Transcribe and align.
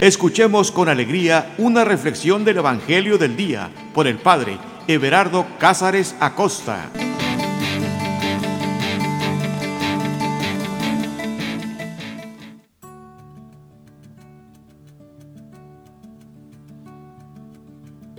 Escuchemos 0.00 0.70
con 0.70 0.88
alegría 0.88 1.56
una 1.58 1.84
reflexión 1.84 2.44
del 2.44 2.58
Evangelio 2.58 3.18
del 3.18 3.36
Día 3.36 3.68
por 3.92 4.06
el 4.06 4.18
Padre 4.18 4.56
Everardo 4.86 5.44
Cázares 5.58 6.14
Acosta. 6.20 6.88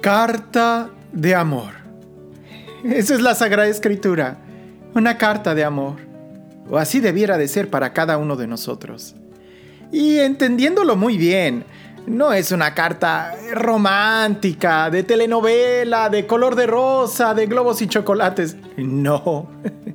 Carta 0.02 0.90
de 1.14 1.34
amor. 1.34 1.76
Esa 2.84 3.14
es 3.14 3.22
la 3.22 3.36
Sagrada 3.36 3.70
Escritura, 3.70 4.38
una 4.96 5.18
carta 5.18 5.56
de 5.56 5.64
amor. 5.64 5.96
O 6.70 6.78
así 6.78 7.00
debiera 7.00 7.38
de 7.38 7.48
ser 7.48 7.70
para 7.70 7.94
cada 7.94 8.18
uno 8.18 8.36
de 8.36 8.48
nosotros. 8.48 9.16
Y 9.92 10.20
entendiéndolo 10.20 10.96
muy 10.96 11.18
bien, 11.18 11.66
no 12.06 12.34
es 12.34 12.52
una 12.52 12.74
carta 12.74 13.36
romántica, 13.54 14.90
de 14.90 15.04
telenovela, 15.04 16.10
de 16.10 16.26
color 16.26 16.56
de 16.56 16.68
rosa, 16.68 17.34
de 17.34 17.48
globos 17.48 17.82
y 17.82 17.88
chocolates. 17.88 18.56
No. 18.78 19.50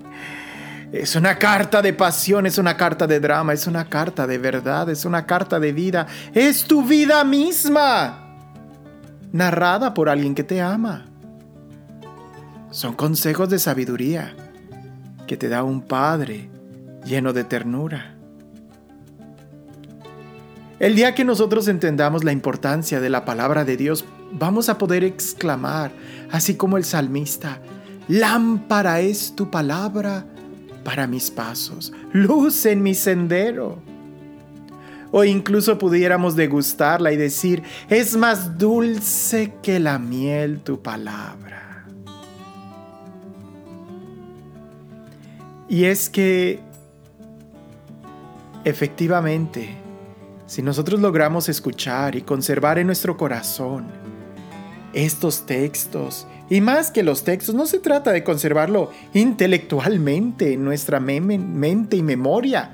Es 0.93 1.17
una 1.17 1.41
carta 1.41 1.83
de 1.83 1.93
pasión, 1.93 2.47
es 2.47 2.57
una 2.57 2.77
carta 2.77 3.09
de 3.09 3.19
drama, 3.19 3.53
es 3.53 3.67
una 3.67 3.89
carta 3.89 4.29
de 4.29 4.39
verdad, 4.39 4.89
es 4.89 5.05
una 5.05 5.27
carta 5.27 5.59
de 5.59 5.73
vida. 5.73 6.07
Es 6.33 6.67
tu 6.67 6.85
vida 6.85 7.25
misma. 7.25 8.37
Narrada 9.33 9.93
por 9.93 10.09
alguien 10.09 10.37
que 10.37 10.45
te 10.45 10.63
ama. 10.63 11.07
Son 12.71 12.95
consejos 12.95 13.51
de 13.51 13.59
sabiduría 13.59 14.37
que 15.27 15.37
te 15.37 15.49
da 15.49 15.65
un 15.65 15.83
padre 15.83 16.49
lleno 17.05 17.33
de 17.33 17.43
ternura. 17.43 18.14
El 20.85 20.97
día 20.97 21.15
que 21.15 21.25
nosotros 21.25 21.67
entendamos 21.69 22.25
la 22.25 22.33
importancia 22.33 23.01
de 23.01 23.09
la 23.09 23.25
palabra 23.25 23.65
de 23.65 23.79
Dios, 23.79 24.05
vamos 24.33 24.69
a 24.69 24.77
poder 24.77 25.03
exclamar, 25.03 25.93
así 26.31 26.57
como 26.57 26.77
el 26.77 26.85
salmista, 26.85 27.59
lámpara 28.07 29.01
es 29.01 29.35
tu 29.35 29.51
palabra 29.51 30.27
para 30.85 31.07
mis 31.07 31.31
pasos, 31.31 31.91
luz 32.13 32.67
en 32.67 32.83
mi 32.83 32.95
sendero. 32.95 33.79
O 35.11 35.25
incluso 35.25 35.79
pudiéramos 35.79 36.37
degustarla 36.37 37.13
y 37.13 37.17
decir, 37.17 37.63
es 37.89 38.15
más 38.15 38.59
dulce 38.59 39.55
que 39.63 39.81
la 39.81 39.99
miel 39.99 40.61
tu 40.61 40.83
palabra. 40.83 41.87
Y 45.67 45.85
es 45.85 46.11
que, 46.11 46.61
efectivamente, 48.65 49.83
si 50.55 50.63
nosotros 50.63 51.01
logramos 51.01 51.49
escuchar 51.49 52.15
y 52.15 52.23
conservar 52.23 52.79
en 52.79 52.87
nuestro 52.87 53.17
corazón 53.17 53.87
estos 54.93 55.47
textos, 55.47 56.29
y 56.49 56.61
más 56.61 56.93
que 56.93 57.03
los 57.03 57.25
textos, 57.25 57.57
no 57.57 57.67
se 57.67 57.81
trata 57.81 58.13
de 58.13 58.23
conservarlo 58.23 58.93
intelectualmente 59.15 60.53
en 60.53 60.65
nuestra 60.65 61.01
mente 61.01 61.97
y 61.97 62.03
memoria, 62.05 62.71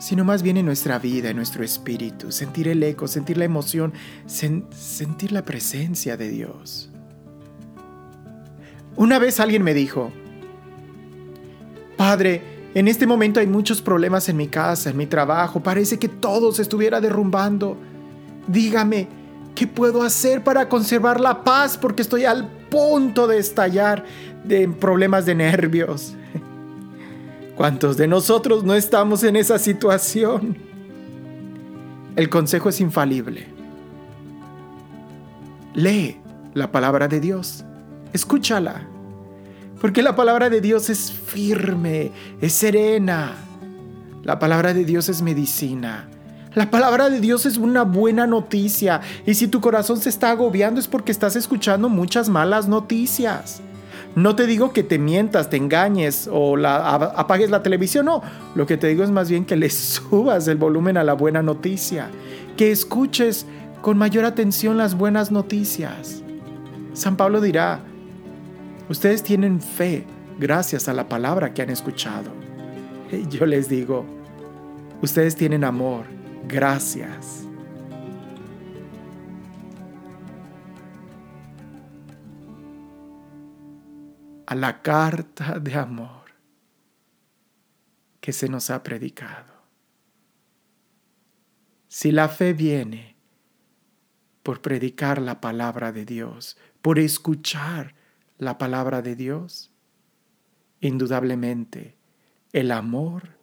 sino 0.00 0.24
más 0.24 0.42
bien 0.42 0.56
en 0.56 0.66
nuestra 0.66 0.98
vida, 0.98 1.30
en 1.30 1.36
nuestro 1.36 1.62
espíritu, 1.62 2.32
sentir 2.32 2.66
el 2.66 2.82
eco, 2.82 3.06
sentir 3.06 3.38
la 3.38 3.44
emoción, 3.44 3.92
sentir 4.26 5.30
la 5.30 5.44
presencia 5.44 6.16
de 6.16 6.28
Dios. 6.28 6.90
Una 8.96 9.20
vez 9.20 9.38
alguien 9.38 9.62
me 9.62 9.74
dijo, 9.74 10.10
Padre, 11.96 12.55
en 12.76 12.88
este 12.88 13.06
momento 13.06 13.40
hay 13.40 13.46
muchos 13.46 13.80
problemas 13.80 14.28
en 14.28 14.36
mi 14.36 14.48
casa, 14.48 14.90
en 14.90 14.98
mi 14.98 15.06
trabajo. 15.06 15.62
Parece 15.62 15.98
que 15.98 16.10
todo 16.10 16.52
se 16.52 16.60
estuviera 16.60 17.00
derrumbando. 17.00 17.78
Dígame, 18.48 19.08
¿qué 19.54 19.66
puedo 19.66 20.02
hacer 20.02 20.44
para 20.44 20.68
conservar 20.68 21.18
la 21.18 21.42
paz? 21.42 21.78
Porque 21.78 22.02
estoy 22.02 22.26
al 22.26 22.46
punto 22.68 23.26
de 23.26 23.38
estallar 23.38 24.04
de 24.44 24.68
problemas 24.68 25.24
de 25.24 25.34
nervios. 25.36 26.14
¿Cuántos 27.56 27.96
de 27.96 28.08
nosotros 28.08 28.62
no 28.62 28.74
estamos 28.74 29.22
en 29.22 29.36
esa 29.36 29.58
situación? 29.58 30.58
El 32.14 32.28
consejo 32.28 32.68
es 32.68 32.78
infalible. 32.82 33.46
Lee 35.72 36.20
la 36.52 36.70
palabra 36.70 37.08
de 37.08 37.20
Dios. 37.20 37.64
Escúchala. 38.12 38.86
Porque 39.86 40.02
la 40.02 40.16
palabra 40.16 40.50
de 40.50 40.60
Dios 40.60 40.90
es 40.90 41.12
firme, 41.12 42.10
es 42.40 42.54
serena. 42.54 43.36
La 44.24 44.40
palabra 44.40 44.74
de 44.74 44.84
Dios 44.84 45.08
es 45.08 45.22
medicina. 45.22 46.08
La 46.54 46.72
palabra 46.72 47.08
de 47.08 47.20
Dios 47.20 47.46
es 47.46 47.56
una 47.56 47.84
buena 47.84 48.26
noticia. 48.26 49.00
Y 49.26 49.34
si 49.34 49.46
tu 49.46 49.60
corazón 49.60 49.98
se 49.98 50.08
está 50.08 50.32
agobiando 50.32 50.80
es 50.80 50.88
porque 50.88 51.12
estás 51.12 51.36
escuchando 51.36 51.88
muchas 51.88 52.28
malas 52.28 52.66
noticias. 52.66 53.60
No 54.16 54.34
te 54.34 54.48
digo 54.48 54.72
que 54.72 54.82
te 54.82 54.98
mientas, 54.98 55.50
te 55.50 55.56
engañes 55.56 56.28
o 56.32 56.56
la, 56.56 56.78
apagues 56.92 57.50
la 57.50 57.62
televisión, 57.62 58.06
no. 58.06 58.22
Lo 58.56 58.66
que 58.66 58.76
te 58.76 58.88
digo 58.88 59.04
es 59.04 59.12
más 59.12 59.30
bien 59.30 59.44
que 59.44 59.54
le 59.54 59.70
subas 59.70 60.48
el 60.48 60.56
volumen 60.56 60.96
a 60.96 61.04
la 61.04 61.12
buena 61.12 61.42
noticia. 61.44 62.10
Que 62.56 62.72
escuches 62.72 63.46
con 63.82 63.98
mayor 63.98 64.24
atención 64.24 64.78
las 64.78 64.96
buenas 64.96 65.30
noticias. 65.30 66.24
San 66.92 67.16
Pablo 67.16 67.40
dirá, 67.40 67.82
Ustedes 68.88 69.22
tienen 69.22 69.60
fe 69.60 70.06
gracias 70.38 70.88
a 70.88 70.92
la 70.92 71.08
palabra 71.08 71.52
que 71.52 71.62
han 71.62 71.70
escuchado. 71.70 72.30
Y 73.10 73.26
yo 73.28 73.46
les 73.46 73.68
digo, 73.68 74.04
ustedes 75.02 75.34
tienen 75.34 75.64
amor 75.64 76.06
gracias. 76.46 77.46
a 84.46 84.54
la 84.54 84.80
carta 84.80 85.58
de 85.58 85.74
amor 85.74 86.24
que 88.20 88.32
se 88.32 88.48
nos 88.48 88.70
ha 88.70 88.82
predicado. 88.82 89.52
Si 91.88 92.12
la 92.12 92.28
fe 92.28 92.52
viene 92.52 93.16
por 94.42 94.62
predicar 94.62 95.20
la 95.20 95.40
palabra 95.40 95.90
de 95.90 96.04
Dios, 96.04 96.56
por 96.80 96.98
escuchar 96.98 97.94
la 98.38 98.58
palabra 98.58 99.02
de 99.02 99.16
Dios, 99.16 99.72
indudablemente 100.80 101.96
el 102.52 102.70
amor 102.70 103.36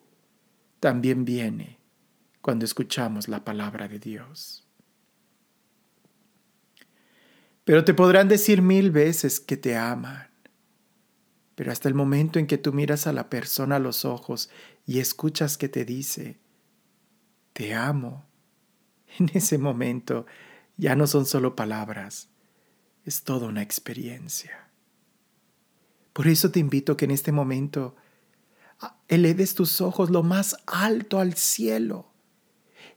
también 0.80 1.26
viene 1.26 1.80
cuando 2.42 2.66
escuchamos 2.66 3.28
la 3.28 3.44
palabra 3.44 3.88
de 3.88 4.00
Dios. 4.00 4.68
Pero 7.64 7.86
te 7.86 7.94
podrán 7.94 8.28
decir 8.28 8.62
mil 8.62 8.92
veces 8.92 9.40
que 9.40 9.56
te 9.56 9.78
aman, 9.78 10.30
pero 11.56 11.72
hasta 11.72 11.88
el 11.88 11.94
momento 11.94 12.40
en 12.40 12.48
que 12.48 12.58
tú 12.58 12.74
miras 12.74 13.08
a 13.08 13.14
la 13.14 13.30
persona 13.30 13.78
a 13.78 13.80
los 13.80 14.04
ojos 14.04 14.50
y 14.86 15.00
escuchas 15.00 15.58
que 15.58 15.70
te 15.70 15.86
dice, 15.86 16.40
te 17.54 17.74
amo, 17.74 18.26
en 19.20 19.32
ese 19.34 19.58
momento 19.58 20.26
ya 20.76 20.96
no 20.96 21.08
son 21.08 21.26
solo 21.26 21.56
palabras, 21.56 22.30
es 23.06 23.24
toda 23.24 23.48
una 23.48 23.62
experiencia. 23.62 24.63
Por 26.14 26.28
eso 26.28 26.52
te 26.52 26.60
invito 26.60 26.96
que 26.96 27.06
en 27.06 27.12
este 27.12 27.32
momento 27.32 27.96
eleves 29.08 29.56
tus 29.56 29.82
ojos 29.82 30.10
lo 30.10 30.24
más 30.24 30.58
alto 30.68 31.20
al 31.20 31.34
cielo 31.36 32.12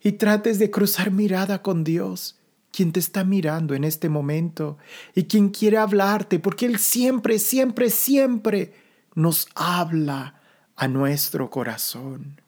y 0.03 0.12
trates 0.12 0.59
de 0.59 0.71
cruzar 0.71 1.10
mirada 1.10 1.62
con 1.62 1.82
Dios, 1.82 2.38
quien 2.71 2.93
te 2.93 3.00
está 3.00 3.25
mirando 3.25 3.75
en 3.75 3.84
este 3.84 4.09
momento 4.09 4.77
y 5.15 5.25
quien 5.25 5.49
quiere 5.49 5.78
hablarte, 5.78 6.38
porque 6.38 6.66
Él 6.66 6.78
siempre, 6.78 7.38
siempre, 7.38 7.91
siempre 7.91 8.75
nos 9.15 9.48
habla 9.54 10.43
a 10.77 10.87
nuestro 10.88 11.48
corazón. 11.48 12.41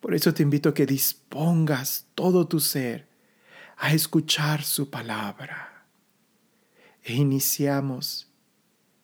Por 0.00 0.14
eso 0.14 0.34
te 0.34 0.42
invito 0.42 0.74
que 0.74 0.84
dispongas 0.84 2.06
todo 2.14 2.46
tu 2.46 2.60
ser 2.60 3.08
a 3.78 3.94
escuchar 3.94 4.62
su 4.62 4.90
palabra. 4.90 5.86
E 7.02 7.14
iniciamos 7.14 8.31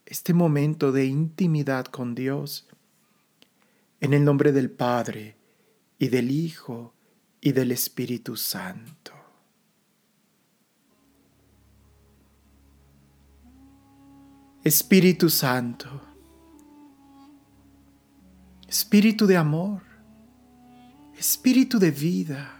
este 0.08 0.32
momento 0.32 0.90
de 0.90 1.04
intimidad 1.04 1.84
con 1.84 2.14
Dios. 2.14 2.66
En 4.00 4.14
el 4.14 4.24
nombre 4.24 4.52
del 4.52 4.70
Padre, 4.70 5.36
y 5.98 6.08
del 6.08 6.30
Hijo, 6.30 6.94
y 7.42 7.52
del 7.52 7.72
Espíritu 7.72 8.34
Santo. 8.34 9.12
Espíritu 14.64 15.28
Santo, 15.28 15.88
Espíritu 18.66 19.26
de 19.26 19.36
amor, 19.36 19.82
Espíritu 21.18 21.78
de 21.78 21.90
vida, 21.90 22.57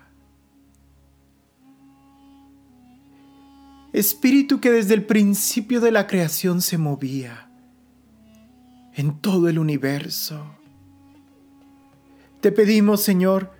espíritu 3.92 4.60
que 4.60 4.70
desde 4.70 4.94
el 4.94 5.04
principio 5.04 5.80
de 5.80 5.90
la 5.90 6.06
creación 6.06 6.60
se 6.60 6.78
movía 6.78 7.48
en 8.94 9.18
todo 9.20 9.48
el 9.48 9.58
universo. 9.58 10.44
Te 12.40 12.52
pedimos, 12.52 13.02
Señor, 13.02 13.52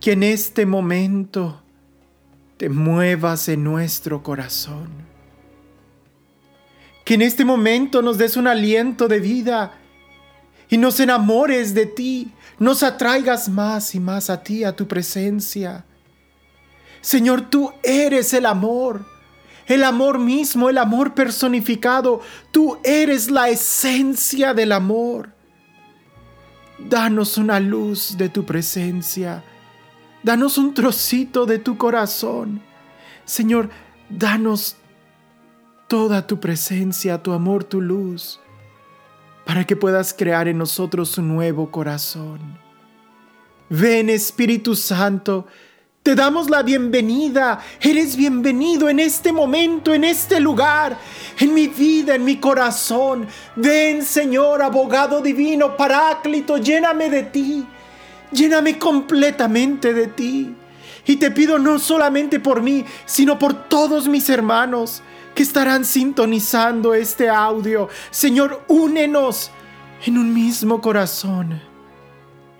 que 0.00 0.12
en 0.12 0.22
este 0.22 0.66
momento 0.66 1.62
te 2.56 2.68
muevas 2.68 3.48
en 3.48 3.64
nuestro 3.64 4.22
corazón. 4.22 4.88
Que 7.04 7.14
en 7.14 7.22
este 7.22 7.44
momento 7.44 8.02
nos 8.02 8.18
des 8.18 8.36
un 8.36 8.46
aliento 8.46 9.08
de 9.08 9.20
vida 9.20 9.72
y 10.68 10.76
nos 10.76 11.00
enamores 11.00 11.72
de 11.72 11.86
ti, 11.86 12.32
nos 12.58 12.82
atraigas 12.82 13.48
más 13.48 13.94
y 13.94 14.00
más 14.00 14.28
a 14.28 14.42
ti, 14.42 14.64
a 14.64 14.74
tu 14.74 14.86
presencia. 14.86 15.84
Señor, 17.00 17.48
tú 17.48 17.72
eres 17.82 18.34
el 18.34 18.44
amor, 18.44 19.06
el 19.68 19.84
amor 19.84 20.18
mismo, 20.18 20.68
el 20.68 20.78
amor 20.78 21.14
personificado. 21.14 22.20
Tú 22.50 22.78
eres 22.82 23.30
la 23.30 23.48
esencia 23.48 24.54
del 24.54 24.72
amor. 24.72 25.30
Danos 26.78 27.38
una 27.38 27.60
luz 27.60 28.16
de 28.16 28.28
tu 28.28 28.44
presencia. 28.44 29.44
Danos 30.22 30.58
un 30.58 30.74
trocito 30.74 31.46
de 31.46 31.58
tu 31.58 31.76
corazón. 31.76 32.62
Señor, 33.24 33.70
danos 34.08 34.76
toda 35.86 36.26
tu 36.26 36.40
presencia, 36.40 37.22
tu 37.22 37.32
amor, 37.32 37.64
tu 37.64 37.80
luz 37.80 38.40
para 39.48 39.64
que 39.64 39.76
puedas 39.76 40.12
crear 40.12 40.46
en 40.46 40.58
nosotros 40.58 41.16
un 41.16 41.28
nuevo 41.28 41.70
corazón. 41.70 42.58
Ven 43.70 44.10
Espíritu 44.10 44.76
Santo, 44.76 45.46
te 46.02 46.14
damos 46.14 46.48
la 46.48 46.62
bienvenida. 46.62 47.60
Eres 47.80 48.16
bienvenido 48.16 48.88
en 48.88 48.98
este 48.98 49.32
momento, 49.32 49.92
en 49.92 50.04
este 50.04 50.40
lugar, 50.40 50.98
en 51.38 51.52
mi 51.52 51.68
vida, 51.68 52.14
en 52.14 52.24
mi 52.24 52.36
corazón. 52.36 53.26
Ven 53.56 54.02
Señor, 54.02 54.62
abogado 54.62 55.20
divino, 55.20 55.76
paráclito, 55.76 56.56
lléname 56.56 57.10
de 57.10 57.22
ti. 57.24 57.66
Lléname 58.32 58.78
completamente 58.78 59.92
de 59.92 60.06
ti. 60.06 60.54
Y 61.06 61.16
te 61.16 61.30
pido 61.30 61.58
no 61.58 61.78
solamente 61.78 62.40
por 62.40 62.60
mí, 62.60 62.84
sino 63.06 63.38
por 63.38 63.68
todos 63.68 64.08
mis 64.08 64.28
hermanos 64.28 65.02
que 65.34 65.42
estarán 65.42 65.84
sintonizando 65.84 66.94
este 66.94 67.28
audio. 67.28 67.88
Señor, 68.10 68.64
únenos 68.68 69.50
en 70.04 70.18
un 70.18 70.34
mismo 70.34 70.80
corazón, 70.80 71.60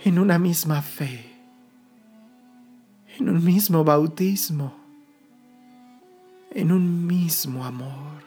en 0.04 0.18
una 0.18 0.38
misma 0.38 0.80
fe, 0.80 1.27
en 3.18 3.28
un 3.28 3.44
mismo 3.44 3.84
bautismo, 3.84 4.74
en 6.50 6.72
un 6.72 7.06
mismo 7.06 7.64
amor. 7.64 8.22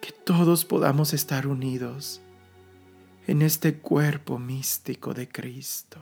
Que 0.00 0.12
todos 0.12 0.64
podamos 0.64 1.12
estar 1.12 1.46
unidos 1.46 2.20
en 3.26 3.42
este 3.42 3.78
cuerpo 3.78 4.38
místico 4.38 5.12
de 5.12 5.28
Cristo. 5.28 5.98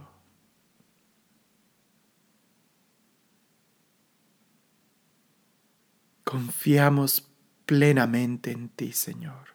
Confiamos 6.23 7.29
plenamente 7.67 8.51
en 8.51 8.69
ti, 8.69 8.93
Señor. 8.93 9.55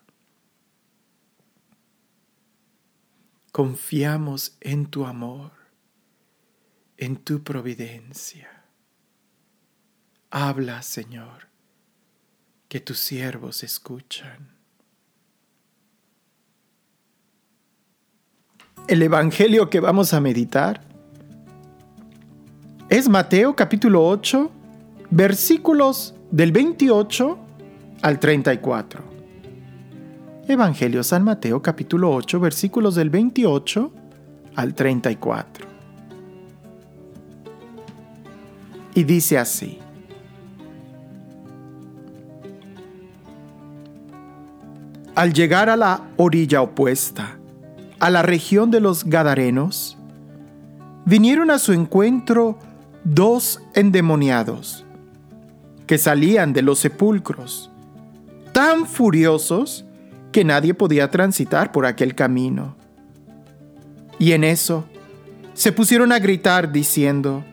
Confiamos 3.52 4.58
en 4.62 4.86
tu 4.86 5.06
amor, 5.06 5.59
en 7.00 7.16
tu 7.16 7.42
providencia. 7.42 8.50
Habla, 10.32 10.82
Señor, 10.82 11.48
que 12.68 12.82
tus 12.82 13.00
siervos 13.00 13.64
escuchan. 13.64 14.50
El 18.88 19.02
Evangelio 19.02 19.70
que 19.70 19.80
vamos 19.80 20.14
a 20.14 20.20
meditar 20.20 20.82
es 22.90 23.08
Mateo 23.08 23.56
capítulo 23.56 24.06
8, 24.06 24.52
versículos 25.10 26.16
del 26.32 26.52
28 26.52 27.40
al 28.02 28.20
34. 28.20 29.04
Evangelio 30.50 31.04
San 31.04 31.24
Mateo 31.24 31.62
capítulo 31.62 32.12
8 32.12 32.40
versículos 32.42 32.96
del 32.96 33.10
28 33.10 33.94
al 34.56 34.74
34. 34.74 35.69
Y 39.00 39.06
dice 39.06 39.38
así. 39.38 39.80
Al 45.16 45.32
llegar 45.32 45.70
a 45.70 45.78
la 45.78 46.02
orilla 46.18 46.62
opuesta, 46.62 47.40
a 48.02 48.10
la 48.10 48.24
región 48.24 48.72
de 48.72 48.82
los 48.82 49.06
Gadarenos, 49.06 49.98
vinieron 51.06 51.50
a 51.50 51.60
su 51.60 51.72
encuentro 51.72 52.60
dos 53.06 53.62
endemoniados 53.74 54.84
que 55.88 55.98
salían 55.98 56.52
de 56.52 56.62
los 56.62 56.80
sepulcros, 56.80 57.72
tan 58.52 58.86
furiosos 58.86 59.86
que 60.34 60.44
nadie 60.44 60.74
podía 60.74 61.10
transitar 61.10 61.72
por 61.72 61.86
aquel 61.86 62.16
camino. 62.16 62.76
Y 64.20 64.34
en 64.34 64.44
eso 64.44 64.84
se 65.54 65.72
pusieron 65.72 66.12
a 66.12 66.20
gritar 66.20 66.74
diciendo, 66.74 67.46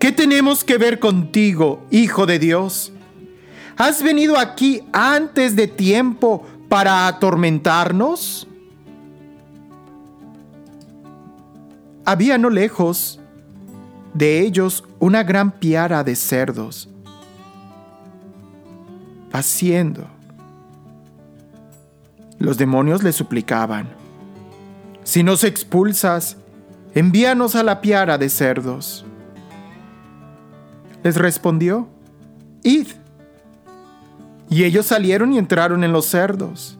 ¿Qué 0.00 0.12
tenemos 0.12 0.64
que 0.64 0.78
ver 0.78 0.98
contigo, 0.98 1.84
Hijo 1.90 2.24
de 2.24 2.38
Dios? 2.38 2.90
¿Has 3.76 4.02
venido 4.02 4.38
aquí 4.38 4.82
antes 4.94 5.56
de 5.56 5.66
tiempo 5.66 6.46
para 6.70 7.06
atormentarnos? 7.06 8.48
Había 12.06 12.38
no 12.38 12.48
lejos 12.48 13.20
de 14.14 14.40
ellos 14.40 14.84
una 15.00 15.22
gran 15.22 15.50
piara 15.50 16.02
de 16.02 16.16
cerdos, 16.16 16.88
haciendo. 19.32 20.06
Los 22.38 22.56
demonios 22.56 23.02
le 23.02 23.12
suplicaban, 23.12 23.86
si 25.04 25.22
nos 25.22 25.44
expulsas, 25.44 26.38
envíanos 26.94 27.54
a 27.54 27.62
la 27.62 27.82
piara 27.82 28.16
de 28.16 28.30
cerdos. 28.30 29.04
Les 31.02 31.16
respondió, 31.16 31.88
id. 32.62 32.88
Y 34.48 34.64
ellos 34.64 34.86
salieron 34.86 35.32
y 35.32 35.38
entraron 35.38 35.84
en 35.84 35.92
los 35.92 36.06
cerdos. 36.06 36.78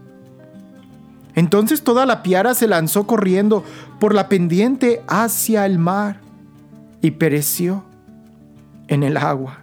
Entonces 1.34 1.82
toda 1.82 2.06
la 2.06 2.22
piara 2.22 2.54
se 2.54 2.66
lanzó 2.66 3.06
corriendo 3.06 3.64
por 3.98 4.14
la 4.14 4.28
pendiente 4.28 5.02
hacia 5.06 5.64
el 5.66 5.78
mar 5.78 6.20
y 7.00 7.12
pereció 7.12 7.84
en 8.88 9.02
el 9.02 9.16
agua. 9.16 9.60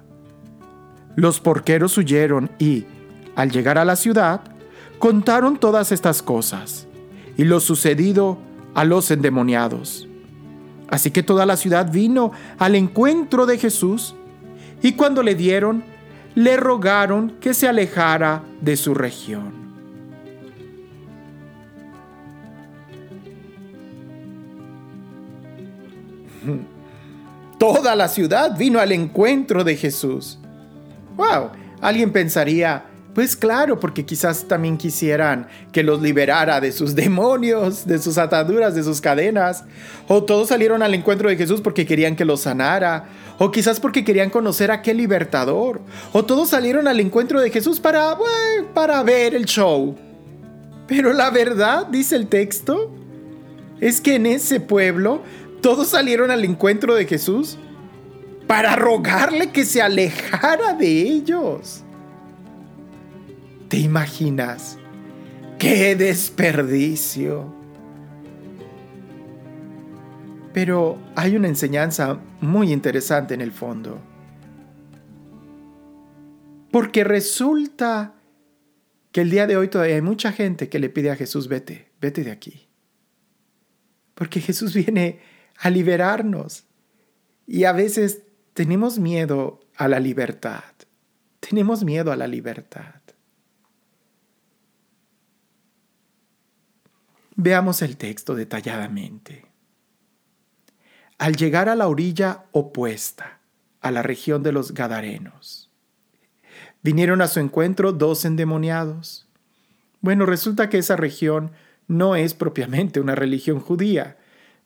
Los 1.15 1.39
porqueros 1.39 1.97
huyeron 1.97 2.49
y, 2.57 2.85
al 3.35 3.51
llegar 3.51 3.77
a 3.77 3.85
la 3.85 3.95
ciudad, 3.95 4.41
contaron 4.99 5.57
todas 5.57 5.91
estas 5.91 6.21
cosas 6.21 6.87
y 7.37 7.43
lo 7.43 7.59
sucedido 7.59 8.37
a 8.73 8.85
los 8.85 9.11
endemoniados. 9.11 10.07
Así 10.89 11.11
que 11.11 11.23
toda 11.23 11.45
la 11.45 11.57
ciudad 11.57 11.91
vino 11.91 12.31
al 12.57 12.75
encuentro 12.75 13.45
de 13.45 13.57
Jesús 13.57 14.15
y 14.81 14.93
cuando 14.93 15.23
le 15.23 15.35
dieron, 15.35 15.83
le 16.35 16.57
rogaron 16.57 17.37
que 17.39 17.53
se 17.53 17.67
alejara 17.67 18.43
de 18.61 18.77
su 18.77 18.93
región. 18.93 19.53
Toda 27.57 27.95
la 27.95 28.07
ciudad 28.07 28.55
vino 28.57 28.79
al 28.79 28.91
encuentro 28.91 29.63
de 29.63 29.75
Jesús. 29.75 30.39
¡Wow! 31.15 31.49
Alguien 31.81 32.11
pensaría, 32.11 32.85
pues 33.17 33.35
claro, 33.35 33.79
porque 33.79 34.05
quizás 34.05 34.47
también 34.47 34.77
quisieran 34.77 35.47
que 35.71 35.81
los 35.81 36.03
liberara 36.03 36.61
de 36.61 36.71
sus 36.71 36.93
demonios, 37.03 37.87
de 37.87 37.97
sus 37.97 38.19
ataduras, 38.19 38.75
de 38.75 38.83
sus 38.83 39.01
cadenas. 39.01 39.63
O 40.07 40.23
todos 40.23 40.49
salieron 40.49 40.83
al 40.83 40.93
encuentro 40.93 41.27
de 41.27 41.35
Jesús 41.35 41.59
porque 41.59 41.87
querían 41.87 42.15
que 42.15 42.25
los 42.25 42.41
sanara. 42.41 43.05
O 43.39 43.49
quizás 43.49 43.79
porque 43.79 44.05
querían 44.05 44.29
conocer 44.29 44.69
a 44.69 44.75
aquel 44.75 44.97
libertador. 44.97 45.81
O 46.13 46.25
todos 46.25 46.49
salieron 46.49 46.87
al 46.87 46.99
encuentro 46.99 47.41
de 47.41 47.49
Jesús 47.49 47.79
para, 47.79 48.15
para 48.75 49.01
ver 49.01 49.33
el 49.33 49.45
show. 49.45 49.95
Pero 50.85 51.11
la 51.11 51.31
verdad, 51.31 51.87
dice 51.87 52.15
el 52.15 52.27
texto, 52.27 52.93
es 53.79 53.99
que 53.99 54.13
en 54.13 54.27
ese 54.27 54.59
pueblo 54.59 55.23
todos 55.61 55.87
salieron 55.87 56.29
al 56.29 56.45
encuentro 56.45 56.93
de 56.93 57.07
Jesús 57.07 57.57
para 58.45 58.75
rogarle 58.75 59.49
que 59.49 59.65
se 59.65 59.81
alejara 59.81 60.73
de 60.73 61.01
ellos. 61.01 61.83
¿Te 63.69 63.77
imaginas? 63.77 64.77
¡Qué 65.59 65.95
desperdicio! 65.95 67.53
Pero 70.53 70.97
hay 71.15 71.35
una 71.35 71.47
enseñanza 71.47 72.19
muy 72.41 72.71
interesante 72.71 73.33
en 73.33 73.41
el 73.41 73.51
fondo. 73.51 73.99
Porque 76.71 77.03
resulta 77.03 78.15
que 79.11 79.21
el 79.21 79.29
día 79.29 79.47
de 79.47 79.57
hoy 79.57 79.67
todavía 79.67 79.95
hay 79.95 80.01
mucha 80.01 80.31
gente 80.31 80.69
que 80.69 80.79
le 80.79 80.89
pide 80.89 81.11
a 81.11 81.15
Jesús, 81.15 81.47
vete, 81.47 81.91
vete 82.01 82.23
de 82.23 82.31
aquí. 82.31 82.67
porque 84.17 84.41
Jesús 84.41 84.73
viene 84.73 85.19
a 85.57 85.69
liberarnos. 85.69 86.63
Y 87.45 87.65
a 87.65 87.71
veces 87.71 88.23
tenemos 88.53 88.97
miedo 88.97 89.59
a 89.75 89.87
la 89.87 89.99
libertad. 89.99 90.63
Tenemos 91.39 91.83
miedo 91.83 92.11
a 92.11 92.15
la 92.15 92.25
libertad. 92.27 92.96
Veamos 97.39 97.83
el 97.83 97.97
texto 97.97 98.33
detalladamente. 98.33 99.45
Al 101.19 101.35
llegar 101.35 101.69
a 101.69 101.75
la 101.75 101.87
orilla 101.87 102.45
opuesta, 102.51 103.37
a 103.79 103.91
la 103.91 104.01
región 104.01 104.41
de 104.41 104.51
los 104.51 104.73
Gadarenos, 104.73 105.69
vinieron 106.81 107.21
a 107.21 107.27
su 107.27 107.39
encuentro 107.39 107.91
dos 107.91 108.25
endemoniados. 108.25 109.27
Bueno, 110.01 110.25
resulta 110.25 110.67
que 110.67 110.79
esa 110.79 110.95
región 110.95 111.51
no 111.87 112.15
es 112.15 112.33
propiamente 112.33 112.99
una 112.99 113.13
religión 113.13 113.59
judía, 113.59 114.17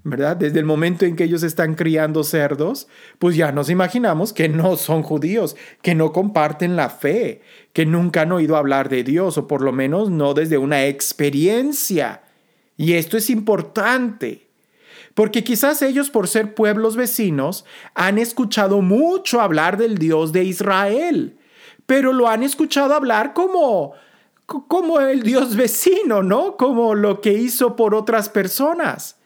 ¿verdad? 0.06 0.38
Desde 0.38 0.60
el 0.60 0.66
momento 0.66 1.04
en 1.04 1.18
que 1.18 1.26
ellos 1.26 1.44
están 1.44 1.76
criando 1.76 2.24
cerdos, 2.24 2.88
pues 3.20 3.36
ya 3.36 3.52
nos 3.52 3.70
imaginamos 3.70 4.32
que 4.32 4.48
no 4.48 4.78
son 4.78 5.04
judíos, 5.04 5.58
que 5.82 5.94
no 5.94 6.14
comparten 6.14 6.78
la 6.78 6.90
fe, 6.90 7.42
que 7.74 7.86
nunca 7.86 8.22
han 8.22 8.32
oído 8.32 8.56
hablar 8.56 8.88
de 8.88 9.04
Dios, 9.04 9.38
o 9.38 9.46
por 9.46 9.62
lo 9.62 9.74
menos 9.74 10.10
no 10.10 10.34
desde 10.34 10.58
una 10.58 10.86
experiencia. 10.86 12.22
Y 12.82 12.96
esto 12.96 13.16
es 13.16 13.30
importante, 13.30 14.50
porque 15.14 15.44
quizás 15.44 15.84
ellos 15.84 16.10
por 16.10 16.28
ser 16.28 16.56
pueblos 16.56 16.96
vecinos 16.96 17.64
han 17.94 18.18
escuchado 18.18 18.82
mucho 18.82 19.40
hablar 19.40 19.78
del 19.78 20.00
Dios 20.00 20.32
de 20.32 20.46
Israel, 20.46 21.38
pero 21.86 22.12
lo 22.12 22.28
han 22.28 22.42
escuchado 22.42 22.96
hablar 22.96 23.34
como 23.36 23.94
como 24.48 25.00
el 25.00 25.22
Dios 25.22 25.56
vecino, 25.56 26.24
¿no? 26.24 26.58
Como 26.58 26.96
lo 26.96 27.22
que 27.22 27.34
hizo 27.34 27.76
por 27.76 27.94
otras 27.94 28.30
personas 28.30 29.18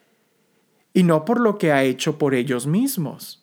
y 0.94 1.04
no 1.04 1.24
por 1.24 1.40
lo 1.40 1.58
que 1.58 1.72
ha 1.72 1.86
hecho 1.86 2.18
por 2.18 2.36
ellos 2.36 2.68
mismos. 2.68 3.42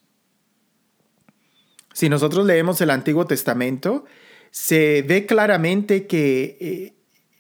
Si 1.95 2.11
nosotros 2.11 2.45
leemos 2.45 2.83
el 2.83 2.91
Antiguo 2.91 3.27
Testamento, 3.27 4.05
se 4.51 5.01
ve 5.09 5.25
claramente 5.25 6.07
que 6.07 6.59
eh, 6.61 6.95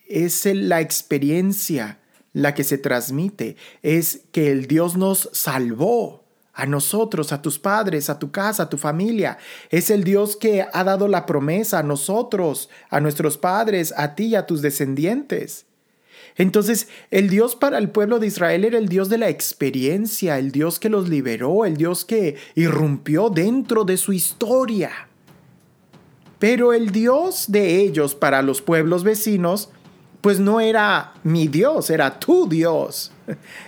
es 0.08 0.46
la 0.46 0.80
experiencia 0.80 1.98
la 2.32 2.54
que 2.54 2.64
se 2.64 2.78
transmite, 2.78 3.56
es 3.82 4.22
que 4.32 4.50
el 4.50 4.66
Dios 4.66 4.96
nos 4.96 5.28
salvó 5.32 6.22
a 6.54 6.66
nosotros, 6.66 7.32
a 7.32 7.40
tus 7.40 7.58
padres, 7.58 8.10
a 8.10 8.18
tu 8.18 8.30
casa, 8.30 8.64
a 8.64 8.68
tu 8.68 8.76
familia. 8.76 9.38
Es 9.70 9.90
el 9.90 10.04
Dios 10.04 10.36
que 10.36 10.66
ha 10.70 10.84
dado 10.84 11.08
la 11.08 11.26
promesa 11.26 11.78
a 11.78 11.82
nosotros, 11.82 12.68
a 12.90 13.00
nuestros 13.00 13.38
padres, 13.38 13.94
a 13.96 14.14
ti 14.14 14.24
y 14.26 14.34
a 14.34 14.46
tus 14.46 14.62
descendientes. 14.62 15.66
Entonces, 16.36 16.88
el 17.10 17.28
Dios 17.28 17.56
para 17.56 17.78
el 17.78 17.90
pueblo 17.90 18.18
de 18.18 18.26
Israel 18.26 18.64
era 18.64 18.78
el 18.78 18.88
Dios 18.88 19.08
de 19.08 19.18
la 19.18 19.28
experiencia, 19.28 20.38
el 20.38 20.50
Dios 20.50 20.78
que 20.78 20.88
los 20.88 21.08
liberó, 21.08 21.64
el 21.64 21.76
Dios 21.76 22.04
que 22.04 22.36
irrumpió 22.54 23.28
dentro 23.28 23.84
de 23.84 23.96
su 23.96 24.12
historia. 24.12 25.08
Pero 26.38 26.72
el 26.72 26.90
Dios 26.90 27.46
de 27.48 27.80
ellos 27.80 28.14
para 28.14 28.42
los 28.42 28.62
pueblos 28.62 29.04
vecinos, 29.04 29.70
pues 30.22 30.40
no 30.40 30.60
era 30.60 31.12
mi 31.22 31.48
Dios, 31.48 31.90
era 31.90 32.18
tu 32.18 32.48
Dios. 32.48 33.12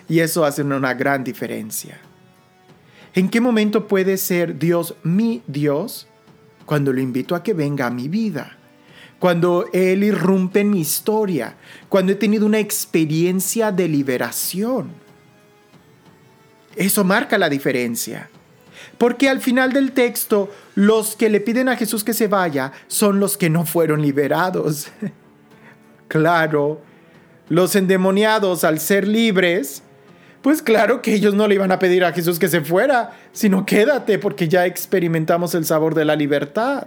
Y 0.09 0.21
eso 0.21 0.45
hace 0.45 0.63
una 0.63 0.95
gran 0.95 1.23
diferencia. 1.23 1.99
¿En 3.13 3.29
qué 3.29 3.41
momento 3.41 3.87
puede 3.87 4.17
ser 4.17 4.59
Dios 4.59 4.95
mi 5.03 5.43
Dios? 5.47 6.09
Cuando 6.65 6.93
lo 6.93 7.01
invito 7.01 7.35
a 7.35 7.43
que 7.43 7.53
venga 7.53 7.87
a 7.87 7.91
mi 7.91 8.09
vida 8.09 8.57
cuando 9.25 9.71
Él 9.73 10.05
irrumpe 10.05 10.61
en 10.61 10.69
mi 10.69 10.83
historia, 10.83 11.57
cuando 11.89 12.13
he 12.13 12.15
tenido 12.15 12.45
una 12.45 12.59
experiencia 12.59 13.73
de 13.73 13.89
liberación. 13.89 14.91
Eso 16.77 17.05
marca 17.05 17.39
la 17.39 17.49
diferencia. 17.49 18.29
Porque 18.99 19.31
al 19.31 19.41
final 19.41 19.73
del 19.73 19.93
texto, 19.93 20.51
los 20.75 21.17
que 21.17 21.31
le 21.31 21.41
piden 21.41 21.71
a 21.71 21.77
Jesús 21.77 22.05
que 22.05 22.13
se 22.13 22.27
vaya 22.27 22.73
son 22.87 23.19
los 23.19 23.39
que 23.39 23.49
no 23.49 23.65
fueron 23.65 24.03
liberados. 24.03 24.89
claro, 26.09 26.81
los 27.49 27.77
endemoniados 27.77 28.65
al 28.65 28.81
ser 28.81 29.07
libres, 29.07 29.83
pues 30.43 30.61
claro 30.61 31.01
que 31.01 31.15
ellos 31.15 31.35
no 31.35 31.49
le 31.49 31.55
iban 31.55 31.73
a 31.73 31.79
pedir 31.79 32.05
a 32.05 32.13
Jesús 32.13 32.39
que 32.39 32.49
se 32.49 32.61
fuera, 32.61 33.13
sino 33.33 33.65
quédate 33.65 34.19
porque 34.19 34.49
ya 34.49 34.67
experimentamos 34.67 35.55
el 35.55 35.65
sabor 35.65 35.95
de 35.95 36.05
la 36.05 36.17
libertad. 36.17 36.87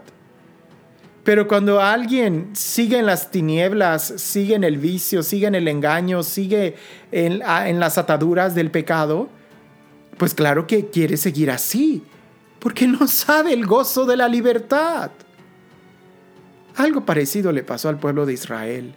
Pero 1.24 1.48
cuando 1.48 1.82
alguien 1.82 2.52
sigue 2.54 3.00
en 3.00 3.06
las 3.06 3.32
tinieblas, 3.32 4.14
sigue 4.18 4.56
en 4.56 4.64
el 4.64 4.78
vicio, 4.78 5.24
sigue 5.24 5.48
en 5.48 5.56
el 5.56 5.68
engaño, 5.68 6.24
sigue 6.24 6.76
en, 7.12 7.42
en 7.42 7.80
las 7.80 7.98
ataduras 7.98 8.56
del 8.56 8.72
pecado, 8.72 9.28
pues 10.18 10.34
claro 10.34 10.68
que 10.68 10.88
quiere 10.88 11.18
seguir 11.18 11.52
así, 11.52 12.04
porque 12.60 12.88
no 12.88 13.08
sabe 13.08 13.54
el 13.54 13.66
gozo 13.66 14.06
de 14.06 14.18
la 14.18 14.28
libertad. 14.28 15.12
Algo 16.76 17.06
parecido 17.06 17.52
le 17.52 17.64
pasó 17.64 17.90
al 17.90 17.98
pueblo 17.98 18.26
de 18.26 18.34
Israel. 18.34 18.94